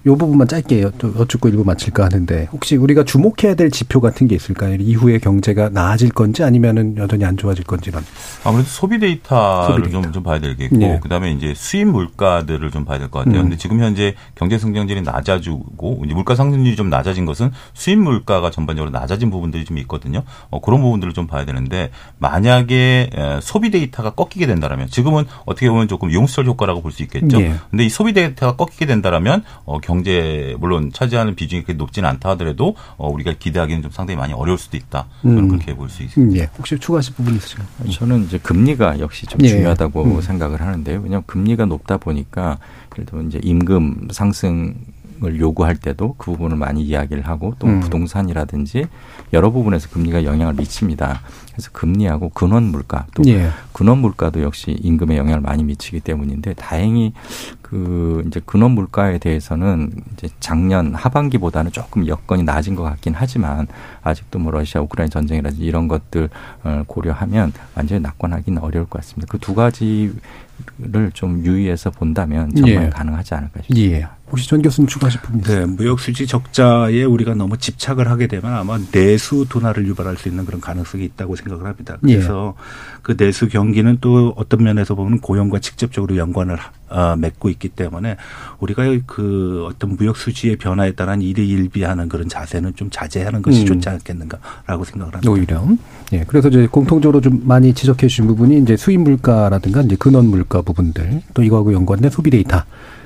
[0.08, 4.36] 요 부분만 짧게 여- 여쭙고 일부 마칠까 하는데 혹시 우리가 주목해야 될 지표 같은 게
[4.36, 4.76] 있을까요?
[4.76, 8.04] 이후에 경제가 나아질 건지 아니면은 여전히 안 좋아질 건지 이런.
[8.44, 10.02] 아무래도 소비 데이터를 소비 데이터.
[10.04, 11.00] 좀, 좀 봐야 되겠고, 예.
[11.02, 13.40] 그다음에 이제 수입 물가들을 좀 봐야 될 것 같아요.
[13.40, 13.44] 음.
[13.46, 18.92] 근데 지금 현재 경제 성장률이 낮아지고, 이제 물가 상승률이 좀 낮아진 것은 수입 물가가 전반적으로
[18.92, 20.22] 낮아진 부분들이 좀 있거든요.
[20.52, 21.90] 어, 그런 부분들을 좀 봐야 되는데,
[22.20, 27.42] 만약에 에, 소비 데이터가 꺾이게 된다라면, 지금은 어떻게 보면 조금 용수철 효과라고 볼 수 있겠죠.
[27.42, 27.56] 예.
[27.72, 32.76] 근데 이 소비 데이터가 꺾이게 된다라면, 어, 경제 물론 차지하는 비중이 그렇게 높지는 않다 하더라도
[32.98, 35.08] 어, 우리가 기대하기는 좀 상당히 많이 어려울 수도 있다.
[35.22, 35.48] 저는 음.
[35.50, 36.36] 그렇게 볼 수 있습니다.
[36.36, 36.50] 음, 예.
[36.58, 37.92] 혹시 추가하실 부분 있으신가요?
[37.92, 39.48] 저는 이제 금리가 역시 좀 예.
[39.48, 40.22] 중요하다고 음.
[40.22, 40.98] 생각을 하는데요.
[40.98, 42.58] 왜냐하면 금리가 높다 보니까
[42.94, 44.76] 예를 들면 이제 임금 상승
[45.24, 47.80] 을 요구할 때도 그 부분을 많이 이야기를 하고 또 음.
[47.80, 48.88] 부동산이라든지
[49.32, 51.22] 여러 부분에서 금리가 영향을 미칩니다.
[51.56, 53.50] 그래서 금리하고 근원 물가 또 예.
[53.72, 57.14] 근원 물가도 역시 임금에 영향을 많이 미치기 때문인데 다행히
[57.62, 63.68] 그 이제 근원 물가에 대해서는 이제 작년 하반기보다는 조금 여건이 낮은 것 같긴 하지만
[64.04, 66.30] 아직도 뭐 러시아 우크라이나 전쟁이라든지 이런 것들
[66.66, 69.32] 을 고려하면 완전히 낙관하기는 어려울 것 같습니다.
[69.32, 72.90] 그 두 가지를 좀 유의해서 본다면 정말 예.
[72.90, 73.98] 가능하지 않을까 싶습니다.
[73.98, 74.08] 예.
[74.36, 75.60] 혹시 전 교수님 추가하실 부분 있으세요?
[75.62, 80.46] 네, 무역 수지 적자에 우리가 너무 집착을 하게 되면 아마 내수 둔화를 유발할 수 있는
[80.46, 81.98] 그런 가능성이 있다고 생각을 합니다.
[82.02, 82.54] 그래서
[83.02, 86.58] 그 내수 경기는 또 어떤 면에서 보면 고용과 직접적으로 연관을
[86.90, 88.18] 어, 맺고 있기 때문에
[88.60, 93.66] 우리가 그 어떤 무역 수지의 변화에 따른 일희일비하는 그런 자세는 좀 자제하는 것이 음.
[93.68, 95.32] 좋지 않겠는가라고 생각을 합니다.
[95.32, 95.66] 오히려.
[96.12, 96.26] 예.
[96.28, 101.22] 그래서 이제 공통적으로 좀 많이 지적해 주신 부분이 이제 수입 물가라든가 이제 근원 물가 부분들
[101.34, 102.64] 또 이거하고 연관된 소비 데이터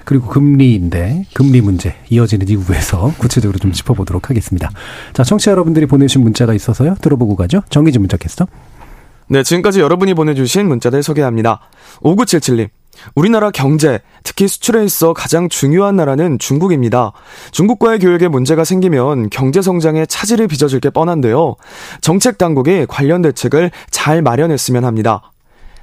[0.10, 4.72] 그리고 금리인데 금리 문제 이어지는 이후에서 구체적으로 좀 짚어보도록 하겠습니다.
[5.14, 6.96] 자, 청취자 여러분들이 보내주신 문자가 있어서요.
[7.00, 7.62] 들어보고 가죠.
[7.70, 8.48] 정기진 문자 캐스터.
[9.28, 11.60] 네, 지금까지 여러분이 보내주신 문자들 소개합니다.
[12.02, 12.70] 5977님.
[13.14, 17.12] 우리나라 경제, 특히 수출에 있어 가장 중요한 나라는 중국입니다.
[17.52, 21.56] 중국과의 교역에 문제가 생기면 경제 성장에 차질을 빚어질 게 뻔한데요.
[22.02, 25.32] 정책 당국이 관련 대책을 잘 마련했으면 합니다.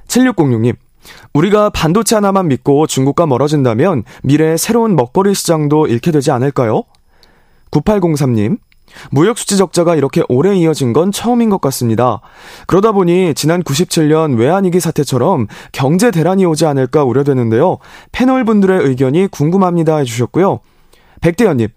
[0.08, 0.74] 7606님.
[1.32, 6.84] 우리가 반도체 하나만 믿고 중국과 멀어진다면 미래의 새로운 먹거리 시장도 잃게 되지 않을까요?
[7.70, 8.58] 9803님.
[9.10, 12.20] 무역 수지 적자가 이렇게 오래 이어진 건 처음인 것 같습니다.
[12.66, 17.78] 그러다 보니 지난 97년 외환위기 사태처럼 경제 대란이 오지 않을까 우려되는데요.
[18.12, 20.60] 패널 분들의 의견이 궁금합니다 해주셨고요.
[21.20, 21.68] 백대현님.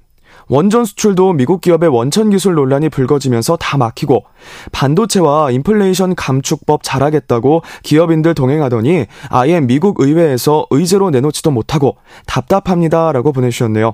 [0.49, 4.25] 원전 수출도 미국 기업의 원천 기술 논란이 불거지면서 다 막히고
[4.71, 13.93] 반도체와 인플레이션 감축법 잘하겠다고 기업인들 동행하더니 아예 미국 의회에서 의제로 내놓지도 못하고 답답합니다라고 보내주셨네요.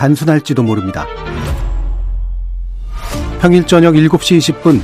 [0.00, 1.06] 단순할지도 모릅니다.
[3.38, 4.80] 평일 저녁 7시 20분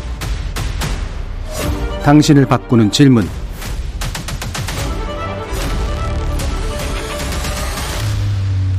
[2.03, 3.25] 당신을 바꾸는 질문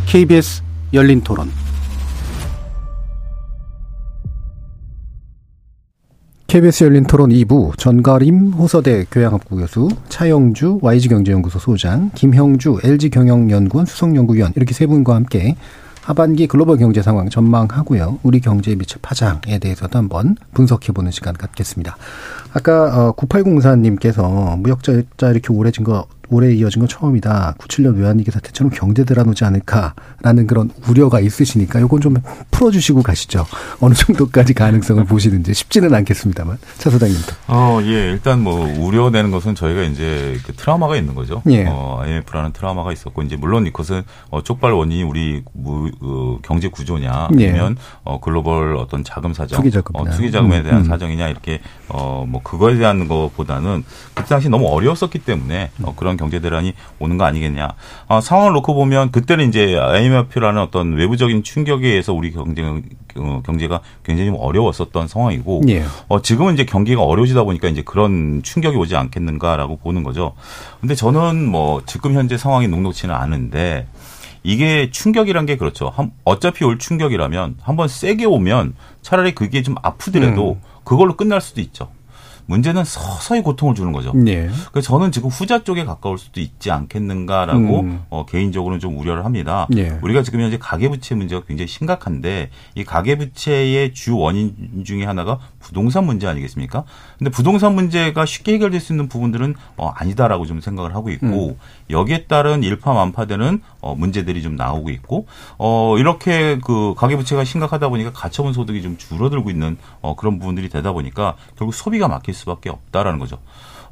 [0.05, 0.61] KBS
[0.93, 1.49] 열린 토론
[6.45, 14.75] KBS 열린 토론 2부 전가림 호서대 교양학부 교수, 차영주 YG경제연구소 소장, 김형주 LG경영연구원 수석연구위원 이렇게
[14.75, 15.55] 세 분과 함께
[16.07, 18.19] 하반기 글로벌 경제 상황 전망하고요.
[18.23, 21.97] 우리 경제에 미칠 파장에 대해서도 한번 분석해보는 시간 갖겠습니다.
[22.53, 27.55] 아까 9804님께서 무역자 이렇게 오래진 거 올해 이어진 건 처음이다.
[27.57, 32.15] 97년 외환위기 사태처럼 경제 대란 오지 않을까라는 그런 우려가 있으시니까 요건 좀
[32.51, 33.45] 풀어주시고 가시죠.
[33.79, 37.33] 어느 정도까지 가능성을 보시는지 쉽지는 않겠습니다만 차 소장님도.
[37.47, 38.11] 어, 예.
[38.11, 41.41] 일단 뭐 우려되는 것은 저희가 이제 그 트라우마가 있는 거죠.
[41.49, 41.65] 예.
[41.67, 47.29] 어, IMF라는 트라우마가 있었고 이제 물론 이것은 어, 쪽발 원인이 우리 무, 어, 경제 구조냐
[47.39, 47.49] 예.
[47.49, 50.11] 아니면 어, 글로벌 어떤 자금 사정, 투기 자금이나.
[50.11, 50.83] 어, 투기 자금에 음, 대한 음.
[50.83, 56.39] 사정이냐 이렇게 어, 뭐 그거에 대한 것보다는 그때 당시 너무 어려웠었기 때문에 어, 그런 경제
[56.39, 57.69] 대란이 오는 거 아니겠냐.
[58.07, 62.63] 아, 상황을 놓고 보면 그때는 이제 IMF라는 어떤 외부적인 충격에 의해서 우리 경제
[63.15, 65.83] 어, 경제가 굉장히 좀 어려웠었던 상황이고 예.
[66.07, 70.33] 어, 지금은 이제 경기가 어려워지다 보니까 이제 그런 충격이 오지 않겠는가라고 보는 거죠.
[70.79, 73.87] 근데 저는 뭐 지금 현재 상황이 녹록치는 않은데
[74.43, 75.91] 이게 충격이란 게 그렇죠.
[75.93, 81.89] 한, 어차피 올 충격이라면 한번 세게 오면 차라리 그게 좀 아프더라도 그걸로 끝날 수도 있죠.
[82.47, 84.13] 문제는 서서히 고통을 주는 거죠.
[84.27, 84.49] 예.
[84.71, 88.03] 그래서 저는 지금 후자 쪽에 가까울 수도 있지 않겠는가라고 음.
[88.09, 89.67] 어, 개인적으로는 좀 우려를 합니다.
[89.75, 89.99] 예.
[90.01, 96.25] 우리가 지금 현재 가계부채 문제가 굉장히 심각한데 이 가계부채의 주 원인 중에 하나가 부동산 문제
[96.27, 96.83] 아니겠습니까?
[97.17, 101.55] 근데 부동산 문제가 쉽게 해결될 수 있는 부분들은 어, 아니다라고 좀 생각을 하고 있고 음.
[101.89, 105.27] 여기에 따른 일파만파되는 어, 문제들이 좀 나오고 있고
[105.57, 110.91] 어, 이렇게 그 가계부채가 심각하다 보니까 가처분 소득이 좀 줄어들고 있는 어, 그런 부분들이 되다
[110.91, 113.37] 보니까 결국 소비가 막힐 수밖에 없다라는 거죠.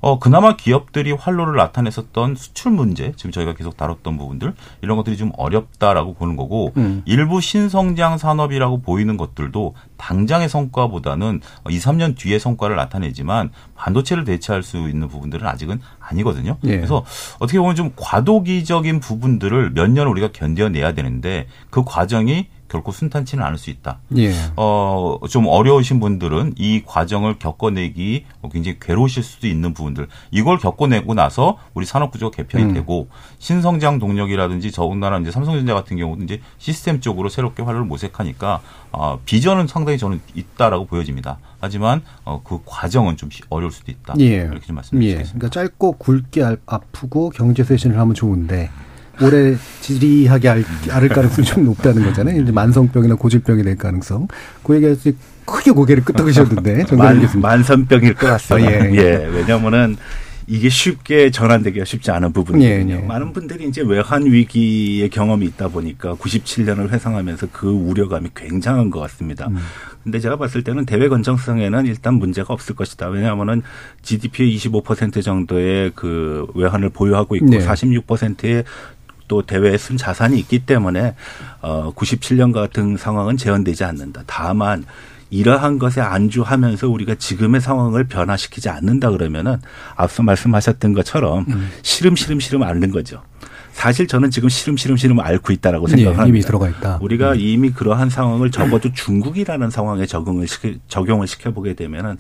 [0.02, 5.32] 어 그나마 기업들이 활로를 나타냈었던 수출 문제, 지금 저희가 계속 다뤘던 부분들 이런 것들이 좀
[5.38, 7.02] 어렵다라고 보는 거고 음.
[7.06, 14.90] 일부 신성장 산업이라고 보이는 것들도 당장의 성과보다는 2, 3년 뒤의 성과를 나타내지만 반도체를 대체할 수
[14.90, 16.58] 있는 부분들은 아직은 아니거든요.
[16.66, 16.76] 예.
[16.76, 17.04] 그래서
[17.40, 23.58] 어떻게 보면 좀 과도기적인 부분들을 몇 년 우리가 견뎌내야 되는데 그 과정이 결코 순탄치는 않을
[23.58, 24.00] 수 있다.
[24.18, 24.32] 예.
[24.56, 30.08] 어, 좀 어려우신 분들은 이 과정을 겪어내기 굉장히 괴로우실 수도 있는 부분들.
[30.32, 32.74] 이걸 겪어내고 나서 우리 산업구조가 개편이 음.
[32.74, 33.08] 되고
[33.40, 38.62] 신성장 동력이라든지 더군다나 이제 삼성전자 같은 경우도 이제 시스템 쪽으로 새롭게 활로를 모색하니까
[38.92, 41.38] 어, 비전은 상당히 저는 있다라고 보여집니다.
[41.60, 44.16] 하지만 어, 그 과정은 좀 시- 어려울 수도 있다.
[44.20, 44.26] 예.
[44.26, 44.74] 이렇게 좀 예.
[44.74, 45.34] 말씀드리겠습니다.
[45.38, 48.70] 그러니까 짧고 굵게 알- 아프고 경제 쇄신을 하면 좋은데
[49.22, 52.42] 오래 지리하게 알, 앓을 가능성이 좀 높다는 거잖아요.
[52.42, 54.28] 이제 만성병이나 고질병이 될 가능성.
[54.64, 55.12] 그 얘기에서
[55.46, 57.28] 크게 고개를 끄덕이셨는데 만.
[57.36, 58.70] 만선병일 것 같습니다.
[58.70, 59.30] 아, 예, 예, 예.
[59.32, 59.96] 왜냐면은
[60.48, 62.94] 이게 쉽게 전환되기가 쉽지 않은 부분이거든요.
[62.94, 63.02] 예, 예.
[63.02, 69.48] 많은 분들이 이제 외환 위기의 경험이 있다 보니까 97년을 회상하면서 그 우려감이 굉장한 것 같습니다.
[69.48, 69.58] 음.
[70.04, 73.08] 근데 제가 봤을 때는 대외 건전성에는 일단 문제가 없을 것이다.
[73.08, 73.64] 왜냐하면은
[74.04, 77.58] GDP의 25% 정도의 그 외환을 보유하고 있고 네.
[77.58, 78.66] 46%의
[79.28, 81.16] 또 대외에 순 자산이 있기 때문에
[81.62, 84.24] 어 97년 같은 상황은 재현되지 않는다.
[84.26, 84.86] 다만
[85.30, 89.58] 이러한 것에 안주하면서 우리가 지금의 상황을 변화시키지 않는다 그러면은
[89.96, 91.70] 앞서 말씀하셨던 것처럼 음.
[91.82, 93.22] 시름 시름 시름 앓는 거죠.
[93.74, 96.28] 사실 저는 지금 시름 시름 시름 앓고 있다라고 예, 생각합니다.
[96.28, 97.00] 이미 들어가 있다.
[97.02, 97.40] 우리가 음.
[97.40, 102.18] 이미 그러한 상황을 적어도 중국이라는 상황에 적응을 시켜, 적용을 시켜보게 되면은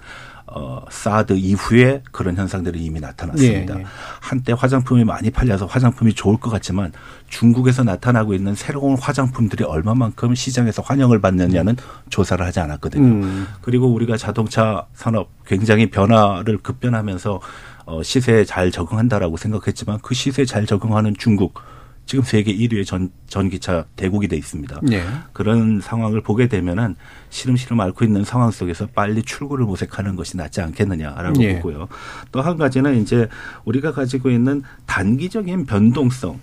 [0.57, 3.75] 어, 사드 이후에 그런 현상들이 이미 나타났습니다.
[3.75, 3.85] 예, 예.
[4.21, 6.93] 한때 화장품이 많이 팔려서 화장품이 좋을 것 같지만
[7.27, 11.75] 중국에서 나타나고 있는 새로운 화장품들이 얼마만큼 시장에서 환영을 받느냐는
[12.09, 13.03] 조사를 하지 않았거든요.
[13.03, 13.47] 음.
[13.61, 17.41] 그리고 우리가 자동차 산업 굉장히 변화를 급변하면서
[17.87, 21.59] 어, 시세에 잘 적응한다라고 생각했지만 그 시세에 잘 적응하는 중국
[22.05, 24.79] 지금 세계 1위의 전, 전기차 대국이 돼 있습니다.
[24.91, 25.03] 예.
[25.33, 26.95] 그런 상황을 보게 되면은
[27.31, 31.55] 시름시름 앓고 있는 상황 속에서 빨리 출구를 모색하는 것이 낫지 않겠느냐라고 예.
[31.55, 31.87] 보고요.
[32.31, 33.27] 또 한 가지는 이제
[33.65, 36.39] 우리가 가지고 있는 단기적인 변동성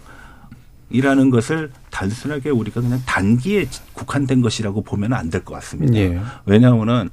[0.90, 5.94] 이라는 것을 단순하게 우리가 그냥 단기에 국한된 것이라고 보면 안 될 것 같습니다.
[5.94, 6.20] 예.
[6.44, 7.08] 왜냐하면은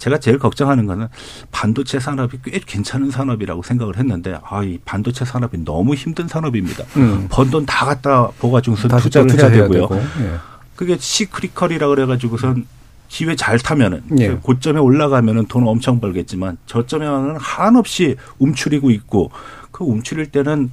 [0.00, 1.08] 제가 제일 걱정하는 거는
[1.52, 6.84] 반도체 산업이 꽤 괜찮은 산업이라고 생각을 했는데 아, 이 반도체 산업이 너무 힘든 산업입니다.
[6.96, 7.28] 음.
[7.30, 9.88] 번돈 다 갖다 보가지고서 투자를 해야 되고요.
[9.88, 9.96] 되고.
[9.96, 10.38] 예.
[10.74, 12.66] 그게 시크리컬이라 그래가지고선
[13.08, 14.30] 기회 잘 타면은 예.
[14.30, 19.30] 고점에 올라가면은 돈 엄청 벌겠지만 저점에는 한없이 움츠리고 있고
[19.70, 20.70] 그 움츠릴 때는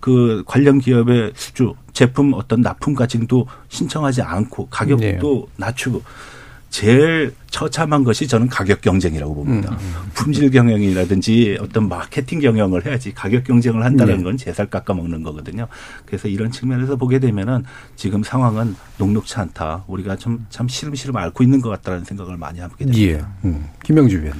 [0.00, 6.02] 그 관련 기업의 수주 제품 어떤 납품 가증도 신청하지 않고 가격도 낮추고
[6.74, 9.78] 제일 처참한 것이 저는 가격 경쟁이라고 봅니다.
[10.12, 14.22] 품질 경영이라든지 어떤 마케팅 경영을 해야지 가격 경쟁을 한다는 네.
[14.24, 15.68] 건 제살 깎아먹는 거거든요.
[16.04, 17.62] 그래서 이런 측면에서 보게 되면은
[17.94, 19.84] 지금 상황은 녹록치 않다.
[19.86, 23.00] 우리가 좀 참 시름시름 앓고 있는 것 같다는 생각을 많이 하게 됩니다.
[23.00, 23.24] 예.
[23.44, 23.68] 음.
[23.84, 24.36] 김영주 위원.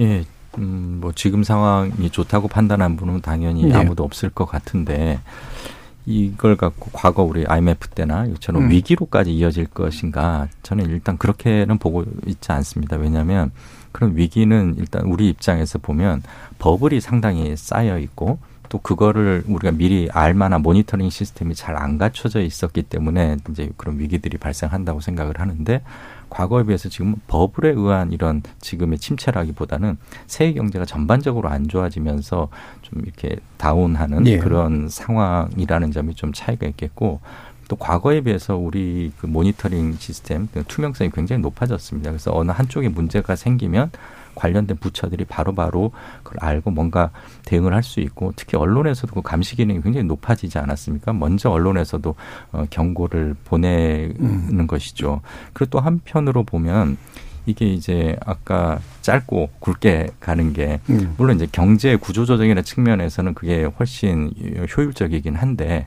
[0.00, 0.24] 예,
[0.56, 3.74] 음, 뭐 지금 상황이 좋다고 판단한 분은 당연히 예.
[3.74, 5.20] 아무도 없을 것 같은데
[6.06, 8.70] 이걸 갖고 과거 우리 IMF 때나 이처럼 음.
[8.70, 12.96] 위기로까지 이어질 것인가 저는 일단 그렇게는 보고 있지 않습니다.
[12.96, 13.50] 왜냐하면
[13.90, 16.22] 그런 위기는 일단 우리 입장에서 보면
[16.58, 18.38] 버블이 상당히 쌓여 있고
[18.68, 24.38] 또 그거를 우리가 미리 알만한 모니터링 시스템이 잘 안 갖춰져 있었기 때문에 이제 그런 위기들이
[24.38, 25.82] 발생한다고 생각을 하는데
[26.30, 32.48] 과거에 비해서 지금 버블에 의한 이런 지금의 침체라기보다는 세계 경제가 전반적으로 안 좋아지면서
[32.90, 34.38] 좀 이렇게 다운하는 예.
[34.38, 37.20] 그런 상황이라는 점이 좀 차이가 있겠고
[37.68, 42.10] 또 과거에 비해서 우리 그 모니터링 시스템 그 투명성이 굉장히 높아졌습니다.
[42.10, 43.90] 그래서 어느 한쪽에 문제가 생기면
[44.36, 45.90] 관련된 부처들이 바로 바로
[46.22, 47.10] 그걸 알고 뭔가
[47.46, 51.12] 대응을 할 수 있고 특히 언론에서도 그 감시 기능이 굉장히 높아지지 않았습니까?
[51.12, 52.14] 먼저 언론에서도
[52.52, 55.22] 어, 경고를 보내는 것이죠.
[55.52, 56.98] 그리고 또 한편으로 보면
[57.46, 61.14] 이게 이제 아까 짧고 굵게 가는 게 음.
[61.16, 64.32] 물론 이제 경제 구조조정이라는 측면에서는 그게 훨씬
[64.76, 65.86] 효율적이긴 한데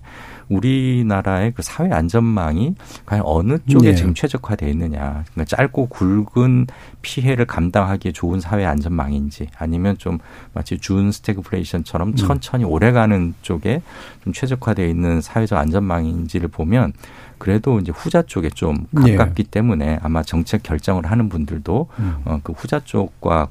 [0.50, 3.96] 우리나라의 그 사회 안전망이 과연 어느 쪽에 네.
[3.96, 5.24] 지금 최적화되어 있느냐.
[5.32, 6.68] 그러니까 짧고 굵은
[7.02, 10.18] 피해를 감당하기에 좋은 사회 안전망인지 아니면 좀
[10.54, 13.82] 마치 준 스태그플레이션처럼 천천히 오래가는 쪽에
[14.24, 16.94] 좀 최적화되어 있는 사회적 안전망인지를 보면
[17.40, 19.16] 그래도 이제 후자 쪽에 좀 네.
[19.16, 22.16] 가깝기 때문에 아마 정책 결정을 하는 분들도 음.
[22.26, 23.48] 어, 그 후자 쪽과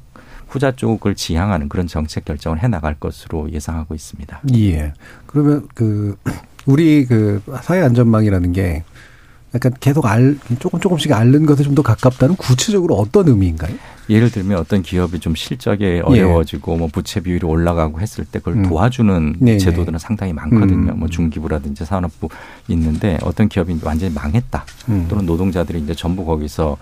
[0.49, 4.41] 후자 쪽을 지향하는 그런 정책 결정을 해 나갈 것으로 예상하고 있습니다.
[4.55, 4.93] 예.
[5.26, 6.16] 그러면 그
[6.66, 8.84] 우리 그 사회 안전망이라는 게
[9.55, 13.74] 약간 계속 알 조금 조금씩 앓는 것에 좀 더 가깝다는 구체적으로 어떤 의미인가요?
[14.11, 18.59] 예를 들면 어떤 기업이 좀 실적에 어려워지고 뭐 부채 비율이 올라가고 했을 때 그걸 예.
[18.61, 18.68] 음.
[18.68, 19.59] 도와주는 네네.
[19.59, 20.92] 제도들은 상당히 많거든요.
[20.92, 20.99] 음.
[20.99, 22.28] 뭐 중기부라든지 산업부
[22.68, 24.64] 있는데 어떤 기업이 완전히 망했다.
[24.88, 25.07] 음.
[25.09, 26.76] 또는 노동자들이 이제 전부 거기서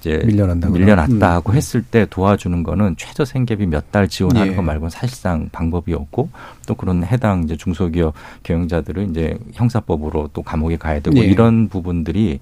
[0.00, 0.78] 이제 밀려난다거나.
[0.78, 1.54] 밀려났다 음.
[1.54, 4.56] 했을 때 도와주는 거는 최저 생계비 몇 달 지원하는 예.
[4.56, 6.28] 것 말고는 사실상 방법이 없고
[6.66, 11.22] 또 그런 해당 이제 중소기업 경영자들은 이제 형사법으로 또 감옥에 가야 되고 예.
[11.22, 12.40] 이런 부분들이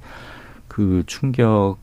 [0.68, 1.78] 그 충격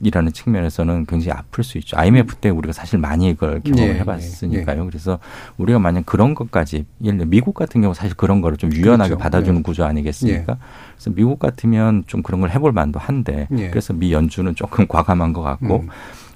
[0.00, 1.96] 이라는 측면에서는 굉장히 아플 수 있죠.
[1.96, 4.86] IMF 때 우리가 사실 많이 이걸 경험을 예, 해봤으니까요.
[4.86, 5.18] 그래서
[5.56, 9.18] 우리가 만약 그런 것까지 예를 들어 미국 같은 경우 사실 그런 거를 좀 유연하게 그렇죠.
[9.22, 9.62] 받아주는 예.
[9.62, 10.58] 구조 아니겠습니까?
[10.96, 13.70] 그래서 미국 같으면 좀 그런 걸 해볼 만도 한데 예.
[13.70, 15.88] 그래서 미 연준은 조금 과감한 것 같고 음.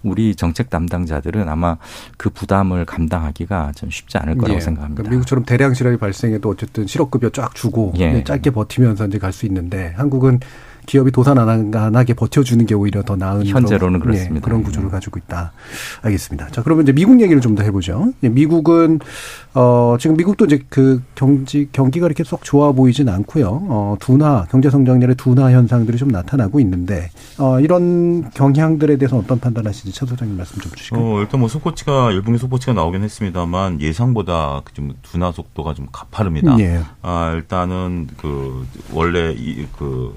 [0.03, 1.77] 우리 정책 담당자들은 아마
[2.17, 4.61] 그 부담을 감당하기가 좀 쉽지 않을 거라고 예.
[4.61, 5.03] 생각합니다.
[5.03, 8.11] 그러니까 미국처럼 대량 실업이 발생해도 어쨌든 실업급여 쫙 주고 예.
[8.13, 10.41] 네, 짧게 버티면서 이제 갈 수 있는데 한국은
[10.91, 14.37] 기업이 도산 안 하- 하게 버텨주는 게 오히려 더 나은 현재로는 그런, 그렇습니다.
[14.37, 15.53] 예, 그런 구조를 가지고 있다.
[16.03, 16.49] 알겠습니다.
[16.51, 18.13] 자 그러면 이제 미국 얘기를 좀 더 해보죠.
[18.25, 18.99] 예, 미국은
[19.55, 23.47] 어 지금 미국도 이제 그 경지 경기가 이렇게 썩 좋아 보이진 않고요.
[23.69, 29.97] 어 둔화 경제 성장률의 둔화 현상들이 좀 나타나고 있는데 어 이런 경향들에 대해서 어떤 판단하시는지
[29.97, 31.01] 차 소장님 말씀 좀 주시고요.
[31.05, 36.59] 어, 일단 뭐 속보치가 1분기 속보치가 나오긴 했습니다만 예상보다 좀 둔화 속도가 좀 가파릅니다.
[36.59, 36.81] 예.
[37.03, 40.13] 아, 일단은 그 원래 이 그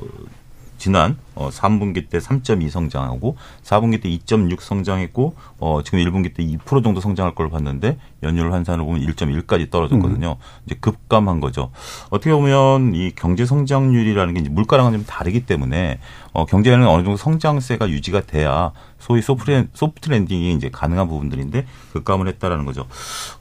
[0.84, 6.84] 지난 어 3분기 때 3.2 성장하고 4분기 때 2.6 성장했고 어 지금 1분기 때 2%
[6.84, 10.38] 정도 성장할 걸 봤는데 연율 환산을 보면 1.1까지 떨어졌거든요.
[10.66, 11.72] 이제 급감한 거죠.
[12.10, 16.00] 어떻게 보면 이 경제 성장률이라는 게 이제 물가랑은 좀 다르기 때문에
[16.34, 18.72] 어 경제에는 어느 정도 성장세가 유지가 돼야
[19.04, 22.88] 소위 soft, soft landing이 이제 가능한 부분들인데 급감을 했다라는 거죠.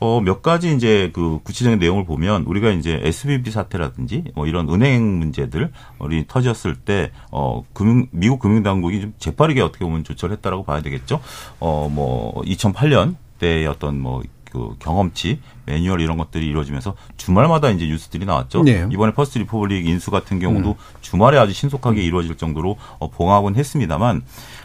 [0.01, 5.20] 어, 몇 가지 이제 그 구체적인 내용을 보면 우리가 이제 SVB 사태라든지 뭐 이런 은행
[5.20, 5.70] 문제들
[6.01, 11.20] 우리 터졌을 때 어, 금융, 미국 금융당국이 좀 재빠르게 어떻게 보면 조처를 했다라고 봐야 되겠죠.
[11.61, 18.62] 어, 뭐 2008년 때의 어떤 뭐그 경험치, 매뉴얼 이런 것들이 이루어지면서 주말마다 이제 뉴스들이 나왔죠.
[18.62, 18.87] 네.
[18.91, 24.22] 이번에 First Republic 인수 같은 경우도 주말에 아주 신속하게 이루어질 정도로 어, 봉합은 했습니다만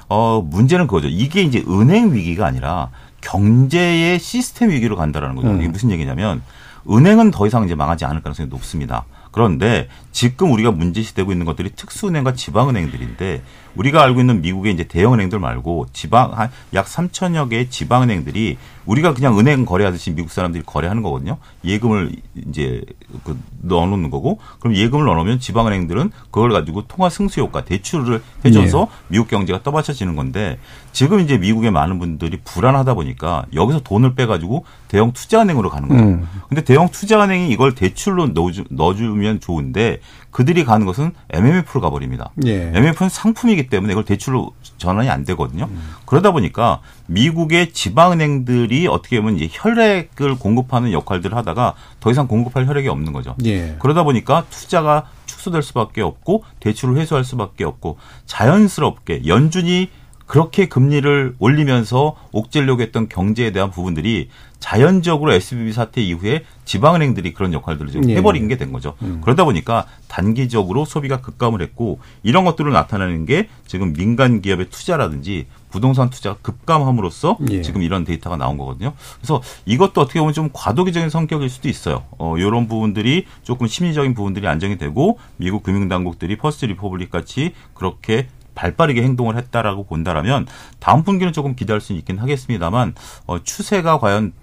[0.10, 1.08] 어, 문제는 그거죠.
[1.08, 2.92] 이게 이제 은행 위기가 아니라
[3.22, 5.50] 경제의 시스템 위기로 간다라는 거죠.
[5.50, 5.60] 음.
[5.60, 6.44] 이게 무슨 얘기냐면
[6.90, 9.06] 은행은 더 이상 이제 망하지 않을 가능성이 높습니다.
[9.38, 13.44] 그런데 지금 우리가 문제시되고 있는 것들이 특수은행과 지방은행들인데
[13.78, 18.58] 우리가 알고 있는 미국의 이제 대형 은행들 말고 지방 한 약 3천여 개의 지방 은행들이
[18.86, 21.38] 우리가 그냥 은행 거래하듯이 미국 사람들이 거래하는 거거든요.
[21.66, 22.12] 예금을
[22.48, 22.82] 이제
[23.24, 28.88] 그 넣어놓는 거고 그럼 예금을 넣어놓으면 지방 은행들은 그걸 가지고 통화 승수 효과 대출을 해줘서
[29.10, 30.58] 미국 경제가 떠받쳐지는 건데
[30.94, 36.04] 지금 이제 미국의 많은 분들이 불안하다 보니까 여기서 돈을 빼가지고 대형 투자은행으로 가는 거예요.
[36.04, 36.28] 음.
[36.48, 40.00] 근데 대형 투자은행이 이걸 대출로 넣어주, 넣어주면 좋은데
[40.38, 42.30] 그들이 가는 것은 MMF로 가버립니다.
[42.46, 42.68] 예.
[42.68, 45.68] MMF는 상품이기 때문에 이걸 대출로 전환이 안 되거든요.
[46.06, 52.88] 그러다 보니까 미국의 지방은행들이 어떻게 보면 이제 혈액을 공급하는 역할들을 하다가 더 이상 공급할 혈액이
[52.88, 53.36] 없는 거죠.
[53.46, 53.78] 예.
[53.80, 59.90] 그러다 보니까 투자가 축소될 수밖에 없고 대출을 회수할 수밖에 없고 자연스럽게 연준이
[60.28, 67.92] 그렇게 금리를 올리면서 옥죄려고 했던 경제에 대한 부분들이 자연적으로 SVB 사태 이후에 지방은행들이 그런 역할들을
[67.92, 68.16] 지금 예.
[68.18, 68.96] 해버린 게 된 거죠.
[69.22, 76.10] 그러다 보니까 단기적으로 소비가 급감을 했고 이런 것들을 나타내는 게 지금 민간 기업의 투자라든지 부동산
[76.10, 77.62] 투자가 급감함으로써 예.
[77.62, 78.94] 지금 이런 데이터가 나온 거거든요.
[79.20, 82.04] 그래서 이것도 어떻게 보면 좀 과도기적인 성격일 수도 있어요.
[82.18, 88.28] 어, 이런 부분들이 조금 심리적인 부분들이 안정이 되고 미국 금융당국들이 First Republic 같이 그렇게
[88.58, 90.48] 발빠르게 행동을 했다라고 본다라면
[90.80, 92.96] 다음 분기는 조금 기대할 수는 있긴 하겠습니다만
[93.28, 94.34] 어, 추세가 과연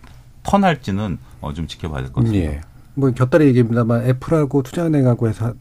[0.45, 2.53] 턴할지는 어, 좀 지켜봐야 될 것 같습니다.
[2.53, 2.61] 예.
[2.95, 5.55] 뭐 곁다리 얘기입니다만 애플하고 투자은행하고 해서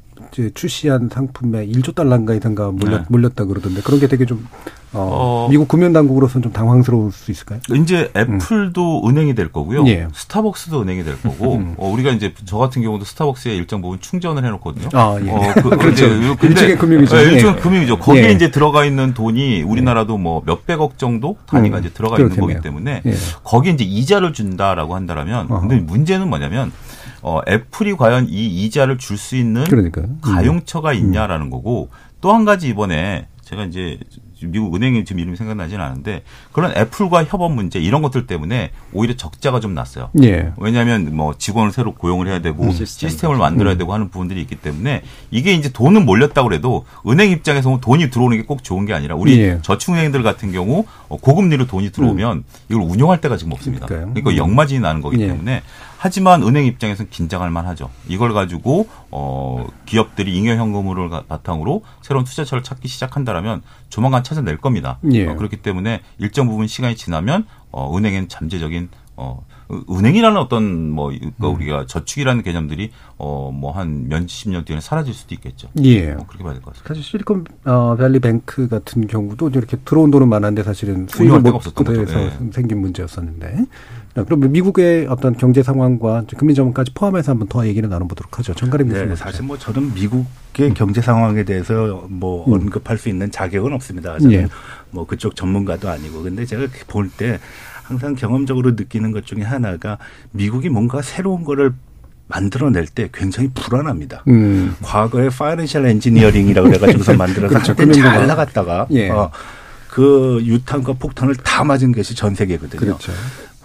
[0.54, 3.06] 출시한 상품에 1조 달러인가이든가 몰렸, 네.
[3.10, 4.48] 몰렸다 그러던데 그런 게 되게 좀
[4.96, 5.48] 어, 어.
[5.50, 7.60] 미국 금융 당국으로서는 좀 당황스러울 수 있을까요?
[7.76, 9.88] 이제 애플도 은행이 될 거고요.
[9.88, 10.08] 예.
[10.14, 11.74] 스타벅스도 은행이 될 거고, 음.
[11.78, 14.90] 어, 우리가 이제 저 같은 경우도 스타벅스에 일정 부분 충전을 해놓거든요.
[14.94, 15.30] 아, 예.
[15.32, 16.06] 어, 그, 그렇죠.
[16.06, 17.16] 이제 근데- 일종의 금융이죠.
[17.16, 17.62] 네, 일종의 예.
[17.62, 17.98] 금융이죠.
[17.98, 18.32] 거기에 예.
[18.34, 22.60] 이제 들어가 있는 돈이 우리나라도 뭐 몇백억 정도 단위가 음, 이제 들어가 있는 그렇겠네요.
[22.60, 23.14] 거기 때문에 예.
[23.44, 25.48] 거기에 이제 이자를 준다라고 한다라면.
[25.48, 26.72] 근데 문제는 뭐냐면,
[27.24, 30.06] 어, 애플이 과연 이 이자를 줄 수 있는 그러니까요.
[30.06, 30.18] 음.
[30.22, 31.90] 가용처가 있냐라는 거고
[32.22, 33.98] 또 한 가지 이번에 제가 이제
[34.46, 39.62] 미국 은행이 지금 이름이 생각나지는 않은데 그런 애플과 협업 문제 이런 것들 때문에 오히려 적자가
[39.62, 40.10] 좀 났어요.
[40.22, 40.52] 예.
[40.58, 43.10] 왜냐하면 뭐 직원을 새로 고용을 해야 되고 시스템.
[43.10, 45.02] 시스템을 만들어야 되고 하는 부분들이 있기 때문에
[45.32, 49.16] 이게 이제 돈은 몰렸다고 그래도 은행 입장에서 는 돈이 들어오는 게 꼭 좋은 게 아니라
[49.16, 49.60] 우리 예.
[49.62, 53.86] 저축은행들 같은 경우 어, 고금리로 돈이 들어오면 이걸 운용할 데가 지금 없습니다.
[53.86, 54.14] 그러니까요.
[54.14, 55.28] 그러니까 역마진이 나는 거기 예.
[55.28, 55.62] 때문에
[56.04, 57.90] 하지만 은행 입장에서는 긴장할 만하죠.
[58.10, 65.00] 이걸 가지고 어 기업들이 잉여 현금을 바탕으로 새로운 투자처를 찾기 시작한다라면 조만간 찾아낼 겁니다.
[65.14, 65.28] 예.
[65.28, 69.46] 어, 그렇기 때문에 일정 부분 시간이 지나면 어 은행엔 잠재적인 어
[69.90, 71.56] 은행이라는 어떤 뭐 그러니까 음.
[71.56, 75.70] 우리가 저축이라는 개념들이 어 뭐 한 몇십 년 뒤에는 사라질 수도 있겠죠.
[75.84, 76.12] 예.
[76.12, 76.88] 어, 그렇게 봐야 될 것 같습니다.
[76.90, 81.86] 사실 실리콘 어, 밸리 뱅크 같은 경우도 이렇게 들어온 돈은 많았는데 사실은 수익을 못 없었던
[81.86, 82.20] 거죠.
[82.20, 82.34] 예.
[82.52, 83.68] 생긴 문제였었는데.
[84.16, 88.54] 자, 그럼 미국의 어떤 경제 상황과 금리 전망까지 포함해서 한번 더 얘기를 나눠보도록 하죠.
[88.54, 89.16] 정가림 네, 교수님.
[89.16, 92.54] 사실 뭐 저는 미국의 경제 상황에 대해서 뭐 음.
[92.54, 94.20] 언급할 수 있는 자격은 없습니다.
[94.20, 94.48] 저는 예.
[94.92, 96.22] 뭐 그쪽 전문가도 아니고.
[96.24, 97.40] 근데 제가 볼 때
[97.84, 99.98] 항상 경험적으로 느끼는 것 중에 하나가
[100.32, 101.74] 미국이 뭔가 새로운 거를
[102.28, 104.24] 만들어낼 때 굉장히 불안합니다.
[104.28, 104.76] 음.
[104.82, 107.72] 과거에 financial engineering이라고 그래가지고서 만들어서 그렇죠.
[107.72, 108.28] 한때 잘 금융공학.
[108.28, 109.10] 나갔다가 예.
[109.10, 109.30] 어,
[109.90, 112.80] 그 유탄과 폭탄을 다 맞은 것이 전 세계거든요.
[112.80, 113.12] 그렇죠.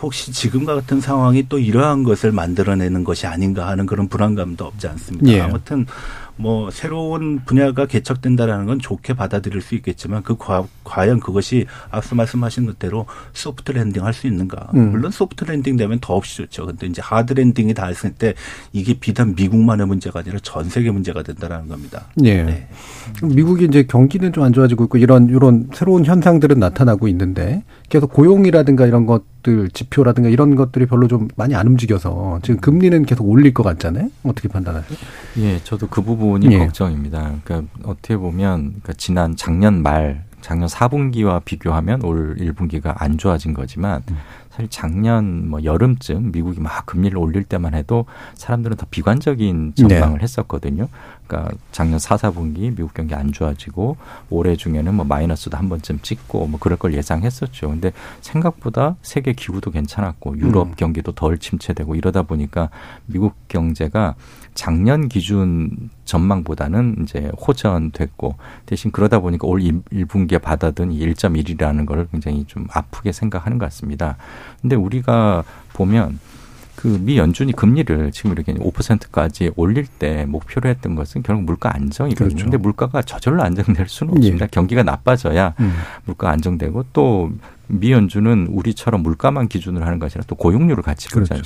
[0.00, 5.30] 혹시 지금과 같은 상황이 또 이러한 것을 만들어내는 것이 아닌가 하는 그런 불안감도 없지 않습니다.
[5.32, 5.40] 예.
[5.40, 5.86] 아무튼
[6.40, 12.66] 뭐 새로운 분야가 개척된다라는 건 좋게 받아들일 수 있겠지만 그 과, 과연 그것이 앞서 말씀하신
[12.66, 14.70] 것대로 soft landing 할 수 있는가?
[14.74, 14.92] 음.
[14.92, 16.66] 물론 soft landing 되면 더없이 좋죠.
[16.66, 18.34] 근데 이제 hard landing이 다 했을 때
[18.72, 22.04] 이게 비단 미국만의 문제가 아니라 전 세계 문제가 된다라는 겁니다.
[22.22, 22.44] 예.
[22.44, 22.68] 네.
[23.22, 28.86] 미국이 이제 경기는 좀 안 좋아지고 있고 이런 이런 새로운 현상들은 나타나고 있는데 계속 고용이라든가
[28.86, 33.62] 이런 것들 지표라든가 이런 것들이 별로 좀 많이 안 움직여서 지금 금리는 계속 올릴 것
[33.62, 34.10] 같잖아요.
[34.24, 34.98] 어떻게 판단하세요?
[35.38, 36.58] 예, 저도 그 부분이 예.
[36.58, 37.36] 걱정입니다.
[37.44, 44.02] 그러니까 어떻게 보면 그러니까 지난 작년 말 작년 4분기와 비교하면 올 1분기가 안 좋아진 거지만
[44.58, 50.88] 사실 작년 뭐 여름쯤 미국이 막 금리를 올릴 때만 해도 사람들은 더 비관적인 전망을 했었거든요.
[51.28, 53.96] 그러니까 작년 4, 4분기 미국 경기 안 좋아지고
[54.30, 57.68] 올해 중에는 뭐 마이너스도 한 번쯤 찍고 뭐 그럴 걸 예상했었죠.
[57.68, 60.74] 근데 생각보다 세계 기후도 괜찮았고 유럽 음.
[60.76, 62.68] 경기도 덜 침체되고 이러다 보니까
[63.06, 64.16] 미국 경제가
[64.58, 65.70] 작년 기준
[66.04, 68.34] 전망보다는 이제 호전됐고
[68.66, 74.16] 대신 그러다 보니까 올 1분기에 받아든 이 1.1이라는 걸 굉장히 좀 아프게 생각하는 것 같습니다.
[74.60, 75.44] 근데 우리가
[75.74, 76.18] 보면
[76.74, 82.28] 그미 연준이 금리를 지금 이렇게 5%까지 올릴 때 목표로 했던 것은 결국 물가 안정이거든요.
[82.28, 82.44] 그렇죠.
[82.44, 84.18] 근데 물가가 저절로 안정될 수는 예.
[84.18, 84.46] 없습니다.
[84.48, 85.72] 경기가 나빠져야 음.
[86.04, 87.30] 물가 안정되고 또
[87.68, 91.34] 미 연준은 우리처럼 물가만 기준으로 하는 것이 아니라 또 고용률을 같이 그렇죠.
[91.34, 91.44] 보잖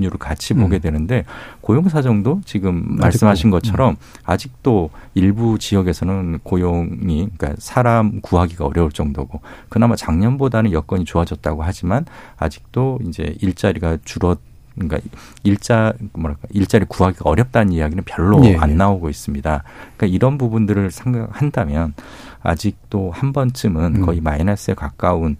[0.00, 0.60] 실업률을 같이 음.
[0.60, 1.24] 보게 되는데
[1.60, 2.96] 고용 사정도 지금.
[2.96, 11.62] 말씀하신 것처럼 아직도 일부 지역에서는 고용이 그러니까 사람 구하기가 어려울 정도고 그나마 작년보다는 여건이 좋아졌다고
[11.62, 12.06] 하지만
[12.38, 14.36] 아직도 이제 일자리가 줄어
[14.74, 14.98] 그러니까
[15.42, 18.74] 일자 뭐랄까 일자리 구하기가 어렵다는 이야기는 별로 예, 안 예.
[18.74, 19.62] 나오고 있습니다.
[19.96, 21.94] 그러니까 이런 부분들을 생각한다면
[22.42, 24.00] 아직도 한 번쯤은 음.
[24.06, 25.36] 거의 마이너스에 가까운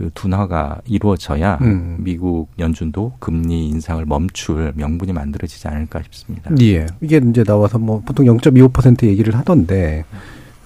[0.00, 1.98] 그 둔화가 이루어져야 음.
[1.98, 6.50] 미국 연준도 금리 인상을 멈출 명분이 만들어지지 않을까 싶습니다.
[6.62, 6.86] 예.
[7.02, 10.06] 이게 이제 나와서 뭐 보통 0.25% 얘기를 하던데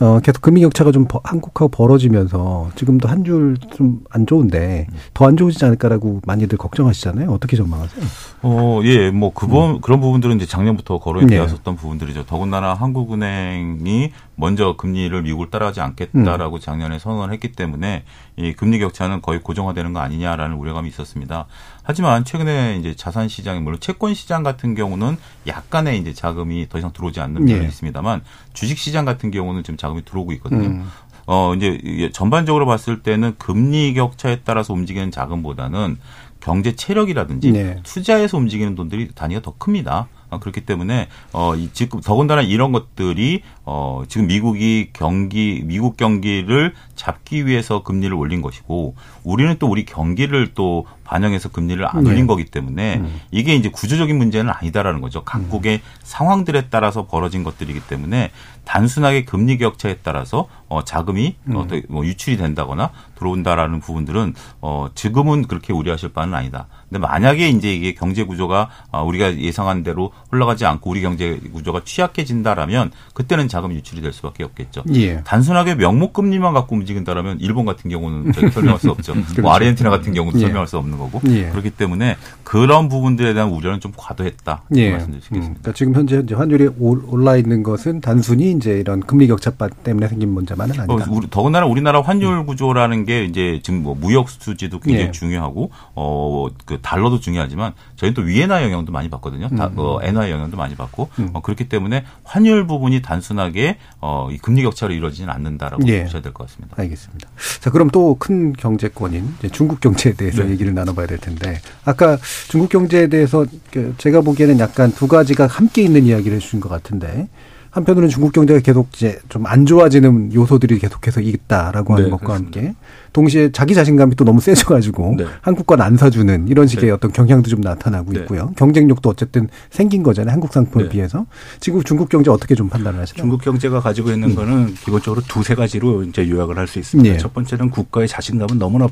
[0.00, 5.26] 어 계속 금리 격차가 좀 버- 한국하고 벌어지면서 지금도 한 줄 좀 안 좋은데 더
[5.26, 7.30] 안 좋아지지 않을까라고 많이들 걱정하시잖아요.
[7.30, 8.04] 어떻게 전망하세요?
[8.42, 11.30] 어, 예, 뭐, 그번, 그런 부분들은 이제 작년부터 거론이 음.
[11.30, 11.36] 네.
[11.36, 12.26] 되었었던 부분들이죠.
[12.26, 18.02] 더군다나 한국은행이 먼저 금리를 미국을 따라하지 않겠다라고 작년에 선언을 했기 때문에
[18.36, 21.46] 이 금리 격차는 거의 고정화되는 거 아니냐라는 우려감이 있었습니다.
[21.84, 25.16] 하지만 최근에 이제 자산 시장이 물론 채권 시장 같은 경우는
[25.46, 27.68] 약간의 이제 자금이 더 이상 들어오지 않는 면이 예.
[27.68, 28.22] 있습니다만
[28.54, 30.66] 주식 시장 같은 경우는 지금 자금이 들어오고 있거든요.
[30.66, 30.90] 음.
[31.26, 35.98] 어, 이제 전반적으로 봤을 때는 금리 격차에 따라서 움직이는 자금보다는
[36.40, 37.80] 경제 체력이라든지 네.
[37.84, 40.08] 투자에서 움직이는 돈들이 단위가 더 큽니다.
[40.30, 46.74] 어, 그렇기 때문에 어, 이, 지금 더군다나 이런 것들이 어, 지금 미국이 경기 미국 경기를
[46.96, 52.10] 잡기 위해서 금리를 올린 것이고 우리는 또 우리 경기를 또 반영해서 금리를 안 네.
[52.10, 53.20] 올린 거기 때문에 음.
[53.30, 55.22] 이게 이제 구조적인 문제는 아니다라는 거죠.
[55.22, 58.30] 각국의 상황들에 따라서 벌어진 것들이기 때문에
[58.64, 61.56] 단순하게 금리 격차에 따라서 어, 자금이 음.
[61.56, 66.66] 어, 뭐 유출이 된다거나 들어온다라는 부분들은 어, 지금은 그렇게 우려하실 바는 아니다.
[66.88, 71.82] 근데 만약에 이제 이게 경제 구조가 어, 우리가 예상한 대로 흘러가지 않고 우리 경제 구조가
[71.84, 74.84] 취약해진다라면 그때는 자금 유출이 될 수밖에 없겠죠.
[74.94, 75.22] 예.
[75.22, 79.14] 단순하게 명목 금리만 갖고 움직인다라면 일본 같은 경우는 설명할 수 없죠.
[79.24, 79.42] 그렇죠.
[79.42, 80.42] 뭐 아르헨티나 같은 경우도 예.
[80.42, 81.48] 설명할 수 없는 거고 예.
[81.50, 84.98] 그렇기 때문에 그런 부분들에 대한 우려는 좀 과도했다 예.
[84.98, 85.40] 수 음.
[85.40, 89.50] 그러니까 지금 현재 환율이 올- 올라 있는 것은 단순히 이제 이런 금리 격차
[89.82, 91.10] 때문에 생긴 문제만은 어, 아니다.
[91.10, 95.10] 우리, 더군다나 우리나라 환율 구조라는 게 이제 지금 뭐 무역 수지도 굉장히 예.
[95.12, 99.48] 중요하고 어뭐그 달러도 중요하지만 저희는 또 위엔화 영향도 많이 받거든요.
[99.50, 99.74] 다, 음.
[99.76, 101.30] 어, 엔화 영향도 많이 받고 음.
[101.32, 106.02] 어, 그렇기 때문에 환율 부분이 단순하게 어, 이 금리 격차로 이루어지지는 않는다라고 예.
[106.04, 106.73] 보셔야 될 것 같습니다.
[106.76, 107.28] 알겠습니다.
[107.60, 110.50] 자, 그럼 또 큰 경제권인 중국 경제에 대해서 네.
[110.50, 112.18] 얘기를 나눠봐야 될 텐데, 아까
[112.48, 117.28] 중국 경제에 대해서 그 제가 보기에는 약간 두 가지가 함께 있는 이야기를 해주신 것 같은데,
[117.74, 122.60] 한편으로는 중국 경제가 계속 이제 좀 안 좋아지는 요소들이 계속해서 있다라고 하는 네, 것과 그렇습니다.
[122.60, 122.74] 함께,
[123.12, 125.26] 동시에 자기 자신감이 또 너무 세져가지고 네.
[125.42, 126.90] 한국 건안 사주는 이런 식의 네.
[126.92, 128.20] 어떤 경향도 좀 나타나고 네.
[128.20, 128.52] 있고요.
[128.56, 130.32] 경쟁력도 어쨌든 생긴 거잖아요.
[130.32, 130.88] 한국 상품에 네.
[130.88, 131.26] 비해서.
[131.60, 133.22] 지금 중국 경제 어떻게 좀 판단을 하시나요?
[133.22, 134.34] 중국 경제가 가지고 있는 음.
[134.34, 137.14] 거는 기본적으로 두세 가지로 이제 요약을 할 수 있습니다.
[137.14, 137.18] 예.
[137.18, 138.88] 첫 번째는 국가의 자신감은 너무나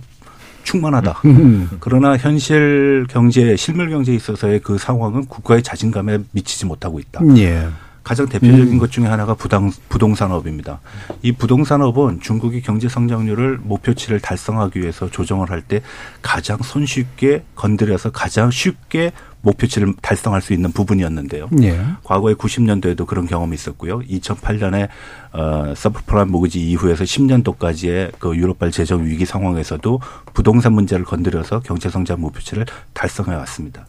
[0.65, 1.23] 충만하다.
[1.25, 1.71] 음.
[1.81, 7.21] 그러나 현실 경제, 실물 경제에 있어서의 그 상황은 국가의 자신감에 미치지 못하고 있다.
[7.39, 7.67] 예.
[8.03, 8.79] 가장 대표적인 음.
[8.79, 10.81] 것 중에 하나가 부당, 부동산업입니다.
[11.23, 15.81] 이 부동산업은 중국이 경제 성장률을 목표치를 달성하기 위해서 조정을 할 때
[16.23, 21.49] 가장 손쉽게 건드려서 가장 쉽게 목표치를 달성할 수 있는 부분이었는데요.
[21.63, 21.81] 예.
[22.05, 24.01] 과거에 90년도에도 그런 경험이 있었고요.
[24.01, 24.89] 2008년에
[25.33, 30.01] 어, 서브프라임 모기지 이후에서 10년도까지의 그 유럽발 재정 위기 상황에서도
[30.35, 33.87] 부동산 문제를 건드려서 경제 성장 목표치를 달성해 왔습니다.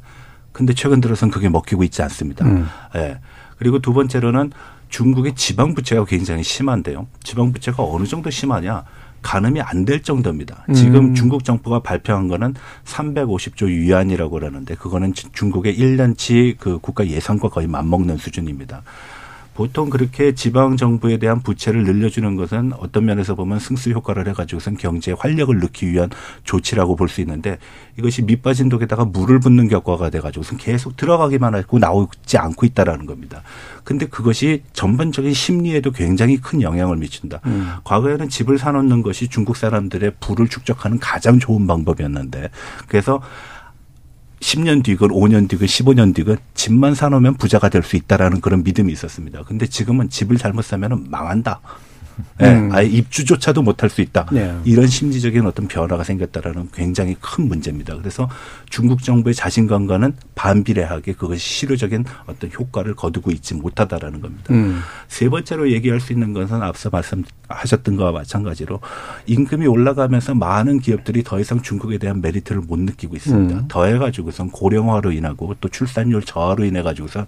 [0.51, 2.45] 근데 최근 들어서는 그게 먹히고 있지 않습니다.
[2.45, 2.67] 음.
[2.95, 3.19] 예.
[3.57, 4.51] 그리고 두 번째로는
[4.89, 7.07] 중국의 지방 부채가 굉장히 심한데요.
[7.23, 8.83] 지방 부채가 어느 정도 심하냐?
[9.23, 10.65] 가늠이 안 될 정도입니다.
[10.75, 11.15] 지금 음.
[11.15, 17.67] 중국 정부가 발표한 거는 350조 위안이라고 그러는데 그거는 지- 중국의 1년치 그 국가 예산과 거의
[17.67, 18.81] 맞먹는 수준입니다.
[19.53, 25.13] 보통 그렇게 지방 정부에 대한 부채를 늘려주는 것은 어떤 면에서 보면 승수 효과를 해가지고선 경제에
[25.17, 26.09] 활력을 넣기 위한
[26.43, 27.59] 조치라고 볼 수 있는데
[27.99, 33.43] 이것이 밑빠진 독에다가 물을 붓는 격과가 돼가지고선 계속 들어가기만 하고 나오지 않고 있다라는 겁니다.
[33.83, 37.41] 근데 그것이 전반적인 심리에도 굉장히 큰 영향을 미친다.
[37.83, 42.49] 과거에는 집을 사놓는 것이 중국 사람들의 부를 축적하는 가장 좋은 방법이었는데
[42.87, 43.21] 그래서
[44.43, 49.43] 10년 뒤건 5년 뒤건 15년 뒤건 집만 사놓으면 부자가 될 수 있다라는 그런 믿음이 있었습니다.
[49.43, 51.61] 근데 지금은 집을 잘못 사면은 망한다.
[52.41, 52.69] 예, 음.
[52.71, 54.25] 아예 입주조차도 못할 수 있다.
[54.31, 54.55] 네.
[54.63, 57.95] 이런 심리적인 어떤 변화가 생겼다라는 굉장히 큰 문제입니다.
[57.97, 58.29] 그래서
[58.69, 64.53] 중국 정부의 자신감과는 반비례하게 그것이 실효적인 어떤 효과를 거두고 있지 못하다라는 겁니다.
[64.53, 64.81] 음.
[65.07, 68.79] 세 번째로 얘기할 수 있는 것은 앞서 말씀하셨던 것과 마찬가지로
[69.25, 73.55] 임금이 올라가면서 많은 기업들이 더 이상 중국에 대한 메리트를 못 느끼고 있습니다.
[73.55, 73.65] 음.
[73.67, 77.25] 더해가지고선 고령화로 인하고 또 출산율 저하로 인해 가지고선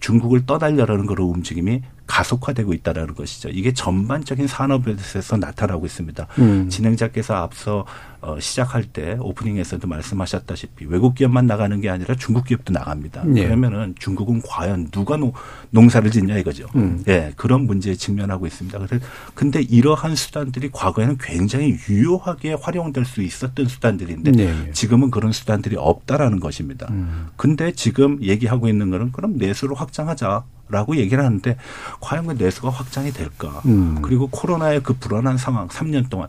[0.00, 3.48] 중국을 떠달려라는 그런 움직임이 가속화되고 있다라는 것이죠.
[3.50, 6.26] 이게 전반적인 산업에서 나타나고 있습니다.
[6.38, 6.68] 음.
[6.68, 7.84] 진행자께서 앞서
[8.20, 13.24] 어, 시작할 때 오프닝에서도 말씀하셨다시피 외국 기업만 나가는 게 아니라 중국 기업도 나갑니다.
[13.36, 13.44] 예.
[13.44, 15.32] 그러면은 중국은 과연 누가 노,
[15.70, 16.66] 농사를 짓냐 이거죠.
[16.74, 17.04] 음.
[17.06, 18.78] 예, 그런 문제에 직면하고 있습니다.
[18.78, 19.04] 그래서
[19.34, 24.72] 근데 이러한 수단들이 과거에는 굉장히 유효하게 활용될 수 있었던 수단들인데 네, 네.
[24.72, 26.88] 지금은 그런 수단들이 없다라는 것입니다.
[26.90, 27.28] 음.
[27.36, 30.44] 근데 지금 얘기하고 있는 거는 그럼 내수를 확장하자.
[30.68, 31.56] 라고 얘기를 하는데
[32.00, 33.62] 과연 그 내수가 확장이 될까?
[33.66, 33.98] 음.
[34.02, 36.28] 그리고 코로나의 그 불안한 상황 3년 동안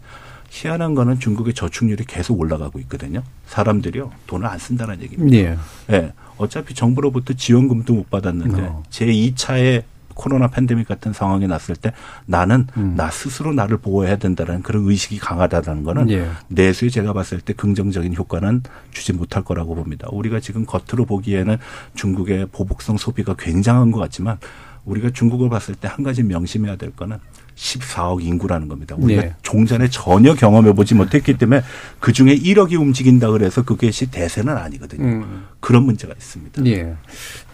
[0.49, 3.22] 희한한 거는 중국의 저축률이 계속 올라가고 있거든요.
[3.47, 5.38] 사람들이요 돈을 안 쓴다는 얘기입니다.
[5.38, 5.57] 예.
[5.91, 6.13] 예.
[6.38, 8.84] 어차피 정부로부터 지원금도 못 받았는데 어.
[8.89, 9.84] 제 2차의
[10.18, 11.93] 코로나 팬데믹 같은 상황이 났을 때
[12.26, 12.95] 나는 음.
[12.97, 16.30] 나 스스로 나를 보호해야 된다는 그런 의식이 강하다는 거는 예.
[16.47, 20.07] 내수에 제가 봤을 때 긍정적인 효과는 주지 못할 거라고 봅니다.
[20.11, 21.57] 우리가 지금 겉으로 보기에는
[21.93, 24.39] 중국의 보복성 소비가 굉장한 것 같지만
[24.88, 27.17] 우리가 중국을 봤을 때 한 가지 명심해야 될 거는
[27.55, 28.95] 14억 인구라는 겁니다.
[28.99, 29.35] 우리가 예.
[29.41, 31.61] 종전에 전혀 경험해 보지 못했기 때문에
[31.99, 35.03] 그 중에 1억이 움직인다 그래서 그것이 대세는 아니거든요.
[35.03, 35.45] 음.
[35.59, 36.65] 그런 문제가 있습니다.
[36.67, 36.95] 예.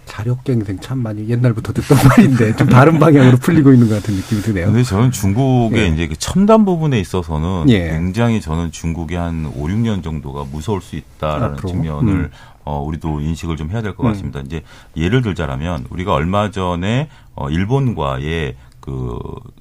[0.06, 4.66] 자력갱생 참 많이 옛날부터 듣던 말인데 좀 다른 방향으로 풀리고 있는 것 같은 느낌이 드네요.
[4.66, 5.88] 근데 저는 중국의 예.
[5.88, 7.90] 이제 그 첨단 부분에 있어서는 예.
[7.92, 11.70] 굉장히 저는 중국이 한 5, 6년 정도가 무서울 수 있다라는 앞으로?
[11.70, 12.30] 측면을 음.
[12.66, 14.12] 어, 우리도 인식을 좀 해야 될것 음.
[14.12, 14.42] 같습니다.
[14.42, 14.64] 이제
[14.96, 19.18] 예를 들자라면 우리가 얼마 전에 어, 일본과의 그,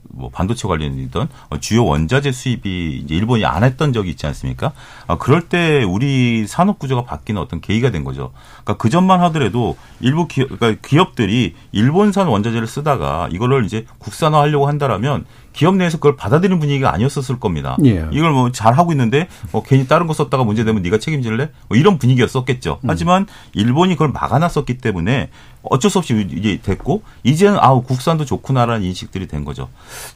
[0.08, 4.72] 뭐, 반도체 관련이던 어, 주요 원자재 수입이 이제 일본이 안 했던 적이 있지 않습니까?
[5.06, 8.32] 아, 그럴 때 우리 산업 구조가 바뀌는 어떤 계기가 된 거죠.
[8.64, 14.66] 그러니까 그 전만 하더라도 일부 기업, 그러니까 기업들이 일본산 원자재를 쓰다가 이거를 이제 국산화 하려고
[14.66, 17.76] 한다라면 기업 내에서 그걸 받아들이는 분위기가 아니었었을 겁니다.
[17.84, 18.06] 예.
[18.12, 21.50] 이걸 뭐 잘 하고 있는데 뭐 괜히 다른 거 썼다가 문제되면 네가 책임질래?
[21.68, 22.78] 뭐 이런 분위기였었겠죠.
[22.82, 22.88] 음.
[22.90, 25.30] 하지만 일본이 그걸 막아놨었기 때문에
[25.62, 29.68] 어쩔 수 없이 이제 됐고 이제는 아우 국산도 좋구나라는 인식들이 된 거죠.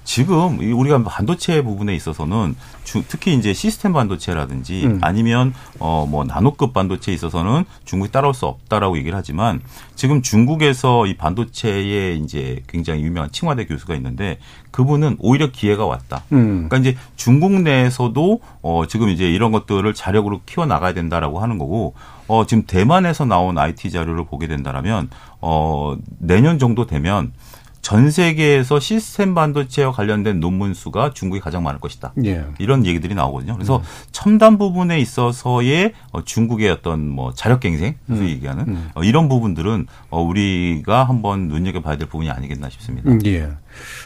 [0.04, 2.56] 지금 우리가 반도체 부분에 있어서는
[3.08, 4.98] 특히 이제 시스템 반도체라든지 음.
[5.02, 9.60] 아니면 어 뭐 나노급 반도체에 있어서는 중국이 따라올 수 없다라고 얘기를 하지만
[9.96, 14.38] 지금 중국에서 이 반도체에 이제 굉장히 유명한 칭화대 교수가 있는데
[14.70, 16.22] 그분은 오히려 기회가 왔다.
[16.32, 16.68] 음.
[16.68, 21.94] 그러니까 이제 중국 내에서도 어 지금 이제 이런 것들을 자력으로 키워 나가야 된다라고 하는 거고
[22.28, 25.10] 어 지금 대만에서 나온 IT 자료를 보게 된다라면
[25.40, 27.32] 어 내년 정도 되면
[27.86, 32.14] 전 세계에서 시스템 반도체와 관련된 논문 수가 중국이 가장 많을 것이다.
[32.24, 32.44] 예.
[32.58, 33.54] 이런 얘기들이 나오거든요.
[33.54, 33.82] 그래서 음.
[34.10, 38.28] 첨단 부분에 있어서의 어, 중국의 어떤 뭐 자력 갱생, 음.
[38.28, 38.90] 얘기하는 음.
[38.94, 43.08] 어, 이런 부분들은 어, 우리가 한번 눈여겨 봐야 될 부분이 아니겠나 싶습니다.
[43.08, 43.50] 음, 예.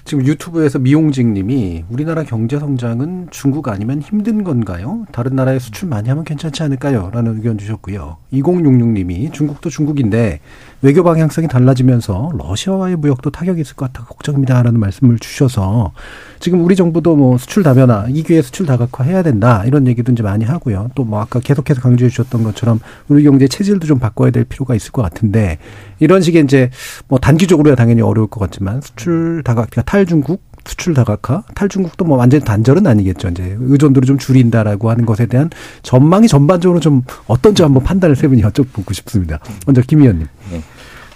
[0.04, 5.04] 지금 유튜브에서 미용직 님이 우리나라 경제 성장은 중국 아니면 힘든 건가요?
[5.12, 7.10] 다른 나라에 수출 많이 하면 괜찮지 않을까요?
[7.12, 8.16] 라는 의견 주셨고요.
[8.30, 10.40] 2066 님이 중국도 중국인데
[10.82, 15.92] 외교 방향성이 달라지면서 러시아와의 무역도 타격이 있을 것 같아 걱정입니다 라는 말씀을 주셔서
[16.38, 20.22] 지금 우리 정부도 뭐 수출 다변화 이 기회에 수출 다각화 해야 된다 이런 얘기도 이제
[20.22, 20.88] 많이 하고요.
[20.94, 24.92] 또 뭐 아까 계속해서 강조해 주셨던 것처럼 우리 경제 체질도 좀 바꿔야 될 필요가 있을
[24.92, 25.58] 것 같은데
[25.98, 26.70] 이런 식의 이제
[27.08, 32.44] 뭐 단기적으로야 당연히 어려울 것 같지만 수출 다각 그러니까 탈중국 수출 다각화, 탈중국도 뭐 완전히
[32.44, 33.28] 단절은 아니겠죠.
[33.28, 35.48] 이제 의존도를 좀 줄인다라고 하는 것에 대한
[35.82, 39.38] 전망이 전반적으로 좀 어떤지 한번 판단을 세 분이 여쭤보고 싶습니다.
[39.66, 40.28] 먼저 김 의원님.
[40.52, 40.62] 네.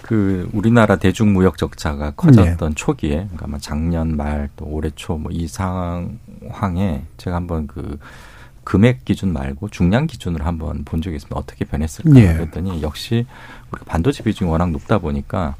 [0.01, 2.75] 그 우리나라 대중 무역 적자가 커졌던 네.
[2.75, 7.97] 초기에 그러니까 뭐 작년 말 또 올해 초 뭐 이 상황에 제가 한번 그
[8.63, 11.37] 금액 기준 말고 중량 기준으로 한번 본 적이 있습니다.
[11.39, 12.33] 어떻게 변했을까 네.
[12.33, 13.25] 그랬더니 역시
[13.71, 15.55] 우리가 반도체 비중이 워낙 높다 보니까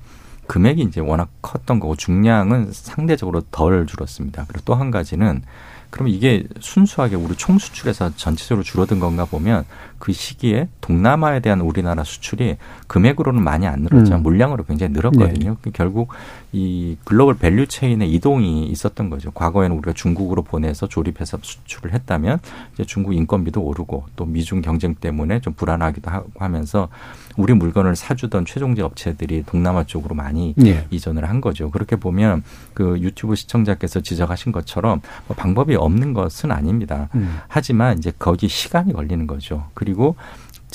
[0.48, 4.46] 금액이 이제 워낙 컸던 거고 중량은 상대적으로 덜 줄었습니다.
[4.48, 5.42] 그리고 또 한 가지는
[5.90, 9.64] 그럼 이게 순수하게 우리 총 수출에서 전체적으로 줄어든 건가 보면
[9.98, 14.24] 그 시기에 동남아에 대한 우리나라 수출이 금액으로는 많이 안 늘었지만 음.
[14.24, 15.56] 물량으로 굉장히 늘었거든요.
[15.62, 15.72] 네.
[15.74, 16.10] 결국
[16.52, 19.32] 이 global value chain의 이동이 있었던 거죠.
[19.32, 22.40] 과거에는 우리가 중국으로 보내서 조립해서 수출을 했다면
[22.74, 26.90] 이제 중국 인건비도 오르고 또 미중 경쟁 때문에 좀 불안하기도 하고 하면서
[27.38, 30.86] 우리 물건을 사주던 최종재 업체들이 동남아 쪽으로 많이 네.
[30.90, 31.70] 이전을 한 거죠.
[31.72, 37.10] 그렇게 보면 그 유튜브 시청자께서 지적하신 것처럼 뭐 방법이 없는 것은 아닙니다.
[37.16, 37.40] 음.
[37.48, 39.68] 하지만 이제 거기 시간이 걸리는 거죠.
[39.74, 40.16] 그리고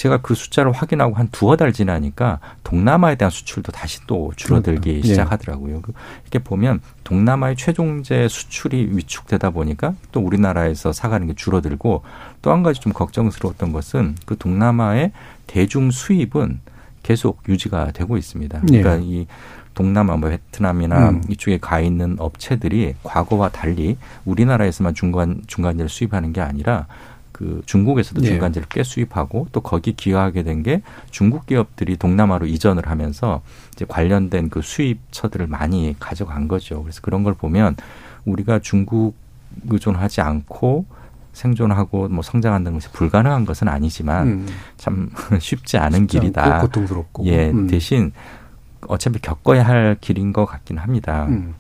[0.01, 5.07] 제가 그 숫자를 확인하고 한 두어 달 지나니까 동남아에 대한 수출도 다시 또 줄어들기 그러니까.
[5.07, 5.77] 시작하더라고요.
[5.77, 5.81] 예.
[6.23, 12.03] 이렇게 보면 동남아의 최종재 수출이 위축되다 보니까 또 우리나라에서 사가는 게 줄어들고
[12.41, 15.13] 또 한 가지 좀 걱정스러웠던 것은 그 동남아의
[15.47, 16.61] 대중 수입은
[17.03, 18.61] 계속 유지가 되고 있습니다.
[18.61, 19.05] 그러니까 예.
[19.05, 19.27] 이
[19.75, 21.23] 동남아 뭐 베트남이나 음.
[21.29, 26.87] 이쪽에 가 있는 업체들이 과거와 달리 우리나라에서만 중간 중간재를 수입하는 게 아니라
[27.41, 28.29] 그 중국에서도 네.
[28.29, 33.41] 중간재를 꽤 수입하고 또 거기 기여하게 된 게 중국 기업들이 동남아로 이전을 하면서
[33.73, 36.83] 이제 관련된 그 수입처들을 많이 가져간 거죠.
[36.83, 37.77] 그래서 그런 걸 보면
[38.27, 39.15] 우리가 중국
[39.71, 40.85] 의존하지 않고
[41.33, 44.47] 생존하고 뭐 성장한다는 것이 불가능한 것은 아니지만 음.
[44.77, 45.11] 참
[45.41, 46.61] 쉽지 않은 길이다.
[46.61, 47.25] 고통스럽고.
[47.25, 47.67] 예, 음.
[47.67, 48.13] 대신
[48.87, 51.25] 어차피 겪어야 할 길인 것 같긴 합니다.
[51.31, 51.55] 음.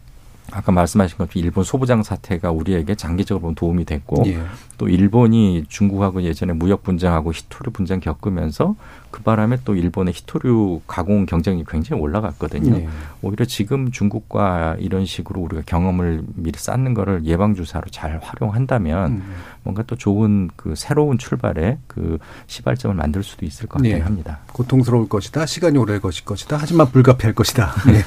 [0.52, 4.42] 아까 말씀하신 것처럼 일본 소부장 사태가 우리에게 장기적으로 보면 도움이 됐고 예.
[4.78, 8.76] 또 일본이 중국하고 예전에 무역 분쟁하고 히토류 분쟁 겪으면서
[9.10, 12.78] 그 바람에 또 일본의 히토류 가공 경쟁이 굉장히 올라갔거든요.
[12.78, 12.88] 네.
[13.22, 19.34] 오히려 지금 중국과 이런 식으로 우리가 경험을 미리 쌓는 거를 예방 주사로 잘 활용한다면 음.
[19.62, 24.00] 뭔가 또 좋은 그 새로운 출발의 그 시발점을 만들 수도 있을 것 같긴 네.
[24.00, 24.38] 합니다.
[24.52, 25.46] 고통스러울 것이다.
[25.46, 26.56] 시간이 오래 것일 것이다.
[26.58, 27.72] 하지만 불가피할 것이다.
[27.86, 28.00] 네.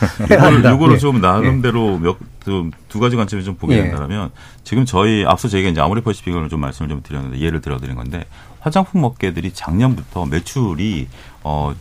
[0.73, 0.97] 이거를 네.
[0.97, 3.89] 좀 나름대로 몇 두 가지 관점에 좀 보게 네.
[3.89, 4.29] 된다면
[4.63, 8.25] 지금 저희 앞서 저희가 이제 아모레 퍼시픽을 좀 말씀을 좀 드렸는데 예를 들어 드린 건데
[8.63, 11.07] 화장품 업계들이 작년부터 매출이
[11.43, 11.73] 어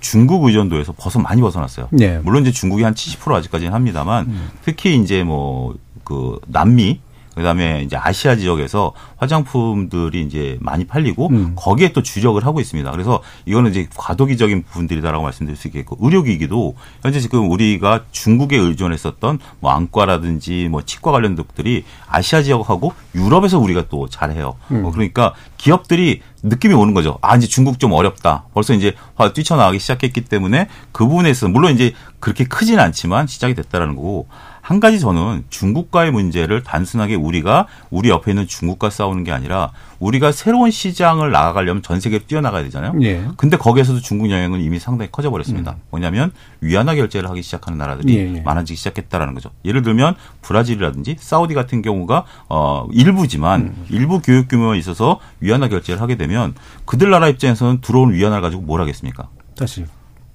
[0.00, 1.88] 중국 의존도에서 벗어 많이 벗어났어요.
[1.90, 2.18] 네.
[2.18, 4.50] 물론 이제 중국이 한 70% 아직까지는 합니다만 음.
[4.62, 5.74] 특히 이제 뭐
[6.08, 7.00] 그 남미
[7.38, 11.52] 그다음에 이제 아시아 지역에서 화장품들이 이제 많이 팔리고 음.
[11.56, 12.90] 거기에 또 주력을 하고 있습니다.
[12.90, 19.72] 그래서 이거는 이제 과도기적인 부분들이다라고 말씀드릴 수 있겠고 의료기기도 현재 지금 우리가 중국에 의존했었던 뭐
[19.72, 24.56] 안과라든지 뭐 치과 관련 것들이 아시아 지역하고 유럽에서 우리가 또 잘해요.
[24.70, 24.84] 음.
[24.84, 27.18] 어, 그러니까 기업들이 느낌이 오는 거죠.
[27.20, 28.44] 아, 이제 중국 좀 어렵다.
[28.54, 28.94] 벌써 이제
[29.34, 34.28] 뛰쳐나가기 시작했기 때문에 그 부분에 있어서 물론 이제 그렇게 크진 않지만 시작이 됐다라는 거고
[34.68, 40.30] 한 가지 저는 중국과의 문제를 단순하게 우리가 우리 옆에 있는 중국과 싸우는 게 아니라 우리가
[40.30, 42.92] 새로운 시장을 나아가려면 전 세계로 뛰어나가야 되잖아요.
[43.00, 43.24] 예.
[43.38, 45.70] 근데 거기에서도 중국 영향은 이미 상당히 커져 버렸습니다.
[45.70, 45.80] 음.
[45.88, 48.40] 뭐냐면 위안화 결제를 하기 시작하는 나라들이 예, 예.
[48.42, 49.48] 많아지기 시작했다라는 거죠.
[49.64, 53.86] 예를 들면 브라질이라든지 사우디 같은 경우가 어 일부지만 음.
[53.88, 56.54] 일부 교육 규모에 있어서 위안화 결제를 하게 되면
[56.84, 59.30] 그들 나라 입장에서는 들어온 위안화를 가지고 뭘 하겠습니까?
[59.56, 59.86] 다시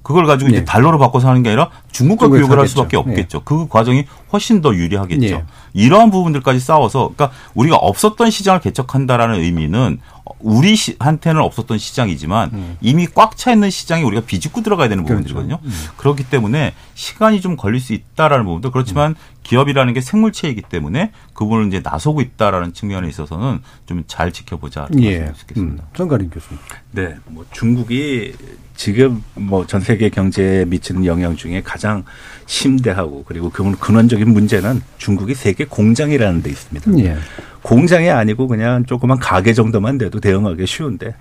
[0.04, 0.66] 그걸 가지고 이제 네.
[0.66, 2.68] 달러로 바꿔서 하는 게 아니라 중국과 교역을 할.
[2.68, 2.98] 수밖에 네.
[2.98, 3.42] 없겠죠.
[3.46, 5.26] 그 과정이 훨씬 더 유리하겠죠.
[5.26, 5.44] 예.
[5.74, 10.00] 이러한 부분들까지 싸워서 그러니까 우리가 없었던 시장을 개척한다라는 의미는
[10.40, 12.78] 우리 시- 한테는 없었던 시장이지만 음.
[12.82, 15.24] 이미 꽉 차 있는 시장에 우리가 비집고 들어가야 되는 그렇죠.
[15.34, 15.60] 부분들이거든요.
[15.98, 21.68] 그렇기 때문에 시간이 좀 걸릴 수 있다라는 부분도 그렇지만 기업이라는 게 생물체이기 때문에 그 부분을
[21.68, 25.32] 이제 나서고 있다라는 측면에 있어서는 좀 잘 지켜보자 예.
[25.46, 25.84] 있겠습니다.
[25.84, 26.60] 음, 정가린 교수님.
[26.92, 28.34] 네, 뭐 중국이
[28.76, 32.04] 지금 뭐 전 세계 경제에 미치는 영향 중에 가장
[32.46, 36.98] 심대하고 그리고 그 근원적인 문제는 중국이 세계 공장이라는 데 있습니다.
[37.00, 37.18] 예.
[37.62, 41.16] 공장이 아니고 그냥 조그만 가게 정도만 돼도 대응하기 쉬운데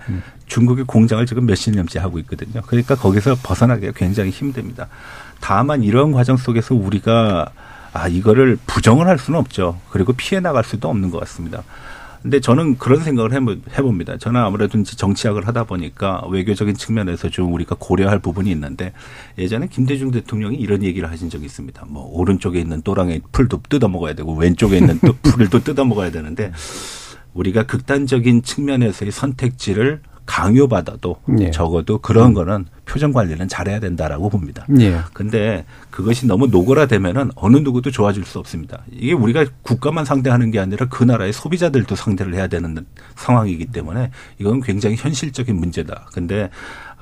[0.45, 2.61] 중국이 공장을 지금 몇십 년째 하고 있거든요.
[2.67, 4.87] 그러니까 거기서 벗어나기가 굉장히 힘듭니다.
[5.43, 7.51] 다만 이런 과정 속에서 우리가
[7.91, 9.77] 아 이거를 부정을 할 수는 없죠.
[9.89, 11.63] 그리고 피해 나갈 수도 없는 것 같습니다.
[12.21, 14.17] 근데 저는 그런 생각을 해봅니다.
[14.17, 18.93] 저는 아무래도 이제 정치학을 하다 보니까 외교적인 측면에서 좀 우리가 고려할 부분이 있는데
[19.37, 21.87] 예전에 김대중 대통령이 이런 얘기를 하신 적이 있습니다.
[21.89, 26.09] 뭐 오른쪽에 있는 또랑의 풀도 뜯어 먹어야 되고 왼쪽에 있는 또 풀을 또 뜯어 먹어야
[26.09, 26.53] 되는데
[27.33, 31.51] 우리가 극단적인 측면에서의 선택지를 강요받아도 예.
[31.51, 34.65] 적어도 그런 거는 표정 관리는 잘해야 된다라고 봅니다.
[34.79, 34.99] 예.
[35.13, 38.83] 근데 그것이 너무 노골화되면은 어느 누구도 좋아질 수 없습니다.
[38.91, 44.61] 이게 우리가 국가만 상대하는 게 아니라 그 나라의 소비자들도 상대를 해야 되는 상황이기 때문에 이건
[44.61, 46.07] 굉장히 현실적인 문제다.
[46.13, 46.49] 근데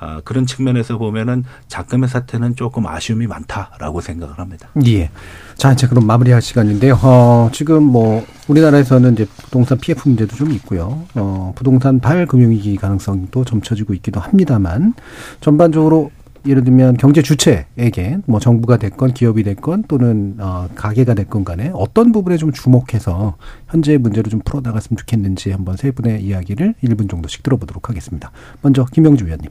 [0.02, 4.68] 아, 그런 측면에서 보면은 작금의 사태는 조금 아쉬움이 많다라고 생각을 합니다.
[4.84, 5.10] 예.
[5.56, 6.98] 자, 이제 그럼 마무리할 시간인데요.
[7.02, 11.04] 어, 지금 뭐, 우리나라에서는 이제 부동산 PF 문제도 좀 있고요.
[11.14, 14.94] 어, 부동산 발 금융위기 가능성도 점쳐지고 있기도 합니다만,
[15.40, 16.10] 전반적으로
[16.46, 22.12] 예를 들면 경제 주체에게 뭐 정부가 됐건 기업이 됐건 또는 어, 가게가 됐건 간에 어떤
[22.12, 23.36] 부분에 좀 주목해서
[23.68, 28.30] 현재의 문제를 좀 풀어 나갔으면 좋겠는지 한번 세 분의 이야기를 1분 정도씩 들어보도록 하겠습니다.
[28.60, 29.50] 먼저 김영주 위원님.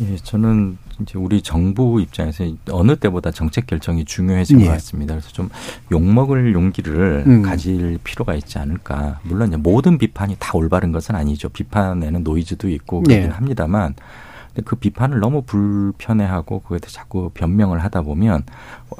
[0.00, 4.66] 예, 저는 이제 우리 정부 입장에서 어느 때보다 정책 결정이 중요해진 예.
[4.66, 5.14] 것 같습니다.
[5.14, 5.48] 그래서 좀
[5.90, 7.42] 욕먹을 용기를 음.
[7.42, 9.18] 가질 필요가 있지 않을까.
[9.24, 11.48] 물론 이제 모든 비판이 다 올바른 것은 아니죠.
[11.48, 13.28] 비판에는 노이즈도 있고 그렇긴 예.
[13.28, 13.94] 합니다만
[14.58, 18.42] 근데 그 비판을 너무 불편해하고 그거에 대해 자꾸 변명을 하다 보면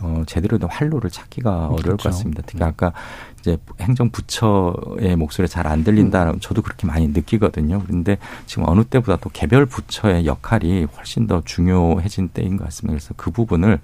[0.00, 1.96] 어 제대로 된 활로를 찾기가 어려울 그렇죠.
[1.96, 2.42] 것 같습니다.
[2.46, 2.92] 특히 아까
[3.40, 6.30] 이제 행정부처의 목소리 잘 안 들린다.
[6.30, 6.40] 음.
[6.40, 7.82] 저도 그렇게 많이 느끼거든요.
[7.84, 12.92] 그런데 지금 어느 때보다 또 개별 부처의 역할이 훨씬 더 중요해진 때인 것 같습니다.
[12.92, 13.80] 그래서 그 부분을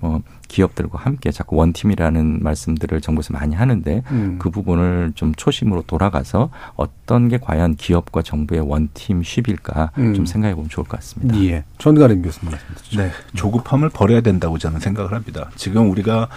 [0.00, 4.36] 어, 기업들과 함께 자꾸 원팀이라는 말씀들을 정부에서 많이 하는데 음.
[4.38, 10.14] 그 부분을 좀 초심으로 돌아가서 어떤 게 과연 기업과 정부의 원팀쉽일까 음.
[10.14, 11.36] 좀 생각해 보면 좋을 것 같습니다.
[11.44, 11.64] 예.
[11.78, 12.98] 전가림 교수님 말씀.
[12.98, 15.50] 네, 조급함을 버려야 된다고 저는 생각을 합니다.
[15.56, 16.28] 지금 우리가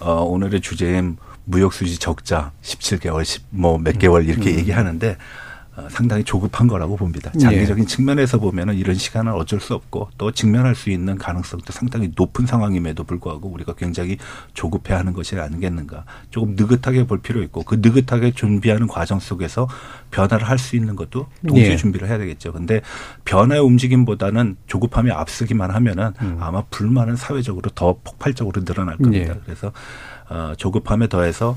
[0.00, 5.16] 어, 오늘의 주제인 무역수지 적자 17개월, 10, 뭐몇 개월 이렇게 얘기하는데 어,
[5.90, 7.30] 상당히 조급한 거라고 봅니다.
[7.32, 12.46] 장기적인 측면에서 보면은 이런 시간은 어쩔 수 없고 또 직면할 수 있는 가능성도 상당히 높은
[12.46, 14.18] 상황임에도 불구하고 우리가 굉장히
[14.54, 16.04] 조급해하는 것이 아니겠는가.
[16.30, 19.68] 조금 느긋하게 볼 필요 있고 그 느긋하게 준비하는 과정 속에서
[20.10, 21.76] 변화를 할 수 있는 것도 동시에 예.
[21.76, 22.52] 준비를 해야 되겠죠.
[22.52, 22.80] 근데
[23.24, 29.34] 변화의 움직임보다는 조급함이 앞서기만 하면은 아마 불만은 사회적으로 더 폭발적으로 늘어날 겁니다.
[29.34, 29.40] 예.
[29.44, 29.72] 그래서
[30.28, 31.56] 어, 조급함에 더해서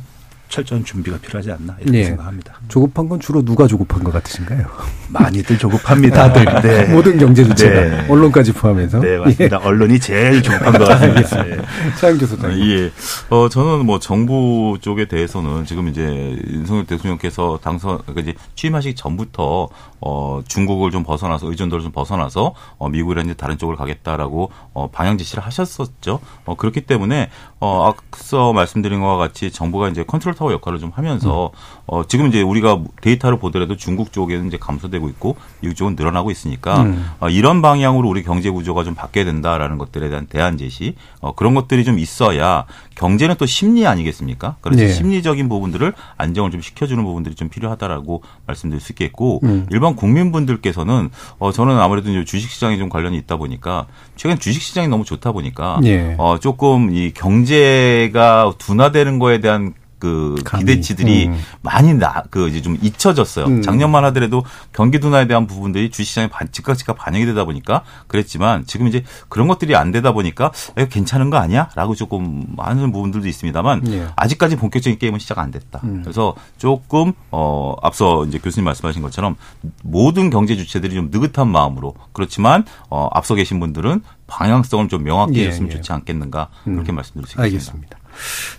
[0.51, 2.03] 철저한 준비가 필요하지 않나 이렇게 예.
[2.03, 2.55] 생각합니다.
[2.67, 4.67] 조급한 건 주로 누가 조급한 것 같으신가요?
[5.09, 6.31] 많이들 조급합니다.
[6.31, 6.93] 다들 네.
[6.93, 8.07] 모든 경제 주체가 네.
[8.07, 9.57] 언론까지 포함해서 네, 맞습니다.
[9.59, 11.47] 언론이 제일 조급한 것 같습니다.
[11.47, 11.57] 예.
[11.99, 12.69] 차영주 소장님.
[12.69, 12.91] 예.
[13.29, 19.69] 어, 저는 뭐 정부 쪽에 대해서는 지금 이제 윤석열 대통령께서 당선, 그러니까 이제 취임하시기 전부터
[20.01, 25.43] 어, 중국을 좀 벗어나서 의존도를 좀 벗어나서 어, 미국이라든지 다른 쪽으로 가겠다라고 어, 방향 지시를
[25.45, 26.19] 하셨었죠.
[26.45, 27.29] 어, 그렇기 때문에
[27.63, 31.51] 어, 앞서 말씀드린 것과 같이 정부가 이제 컨트롤 타워 역할을 좀 하면서
[31.85, 36.81] 어, 지금 이제 우리가 데이터를 보더라도 중국 쪽에는 이제 감소되고 있고 미국 쪽은 늘어나고 있으니까
[37.19, 41.53] 어, 이런 방향으로 우리 경제 구조가 좀 바뀌어야 된다라는 것들에 대한 대안 제시 어, 그런
[41.53, 42.65] 것들이 좀 있어야
[43.01, 44.57] 경제는 또 심리 아니겠습니까?
[44.61, 44.93] 그래서 네.
[44.93, 49.65] 심리적인 부분들을 안정을 좀 시켜주는 부분들이 좀 필요하다라고 말씀드릴 수 있겠고 음.
[49.71, 55.79] 일반 국민분들께서는 어, 저는 아무래도 주식시장에 좀 관련이 있다 보니까 최근 주식시장이 너무 좋다 보니까
[55.83, 56.13] 예.
[56.19, 60.65] 어, 조금 이 경제가 둔화되는 거에 대한 그 감이.
[60.65, 61.39] 기대치들이 음.
[61.61, 63.45] 많이 나, 그 이제 좀 잊혀졌어요.
[63.45, 63.61] 음.
[63.61, 64.43] 작년만 하더라도
[64.73, 69.47] 경기 둔화에 대한 부분들이 주식시장에 반- 즉각 즉각 반영이 되다 보니까 그랬지만 지금 이제 그런
[69.47, 71.69] 것들이 안 되다 보니까 이거 괜찮은 거 아니야?
[71.75, 74.07] 라고 조금 하는 부분들도 있습니다만 예.
[74.15, 75.81] 아직까지 본격적인 게임은 시작 안 됐다.
[75.83, 76.01] 음.
[76.03, 79.35] 그래서 조금 어 앞서 이제 교수님 말씀하신 것처럼
[79.83, 85.45] 모든 경제 주체들이 좀 느긋한 마음으로 그렇지만 어 앞서 계신 분들은 방향성을 좀 명확히 예,
[85.47, 85.75] 해줬으면 예.
[85.75, 87.43] 좋지 않겠는가 그렇게 말씀드릴 수 있겠습니다.
[87.43, 87.97] 알겠습니다.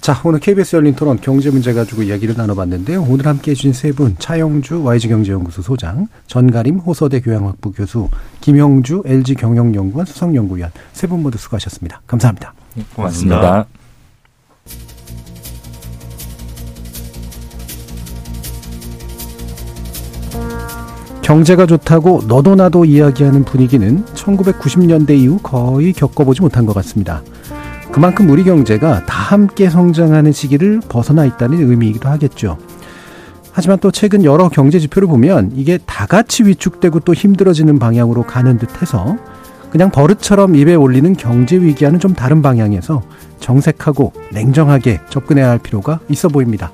[0.01, 3.03] 자, 오늘 KBS 열린 토론 경제 문제 가지고 이야기를 나눠봤는데요.
[3.09, 8.09] 오늘 함께 해주신 세 분, 차영주 YG경제연구소 소장, 전가림 호서대 교양학부 교수,
[8.41, 12.01] 김영주 LG경영연구원 수석연구위원 세 분 모두 수고하셨습니다.
[12.07, 12.55] 감사합니다.
[12.95, 13.67] 고맙습니다.
[21.23, 27.23] 경제가 좋다고 너도 나도 이야기하는 분위기는 1990년대 이후 거의 겪어보지 못한 것 같습니다.
[27.93, 32.57] 그만큼 우리 경제가 다 함께 성장하는 시기를 벗어나 있다는 의미이기도 하겠죠.
[33.53, 38.57] 하지만 또 최근 여러 경제 지표를 보면 이게 다 같이 위축되고 또 힘들어지는 방향으로 가는
[38.57, 39.17] 듯해서
[39.71, 43.03] 그냥 버릇처럼 입에 올리는 경제 위기와는 좀 다른 방향에서
[43.41, 46.73] 정색하고 냉정하게 접근해야 할 필요가 있어 보입니다.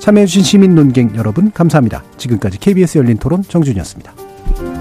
[0.00, 2.02] 참여해주신 시민 논객 여러분 감사합니다.
[2.18, 4.75] 지금까지 KBS 열린 토론 정준이었습니다.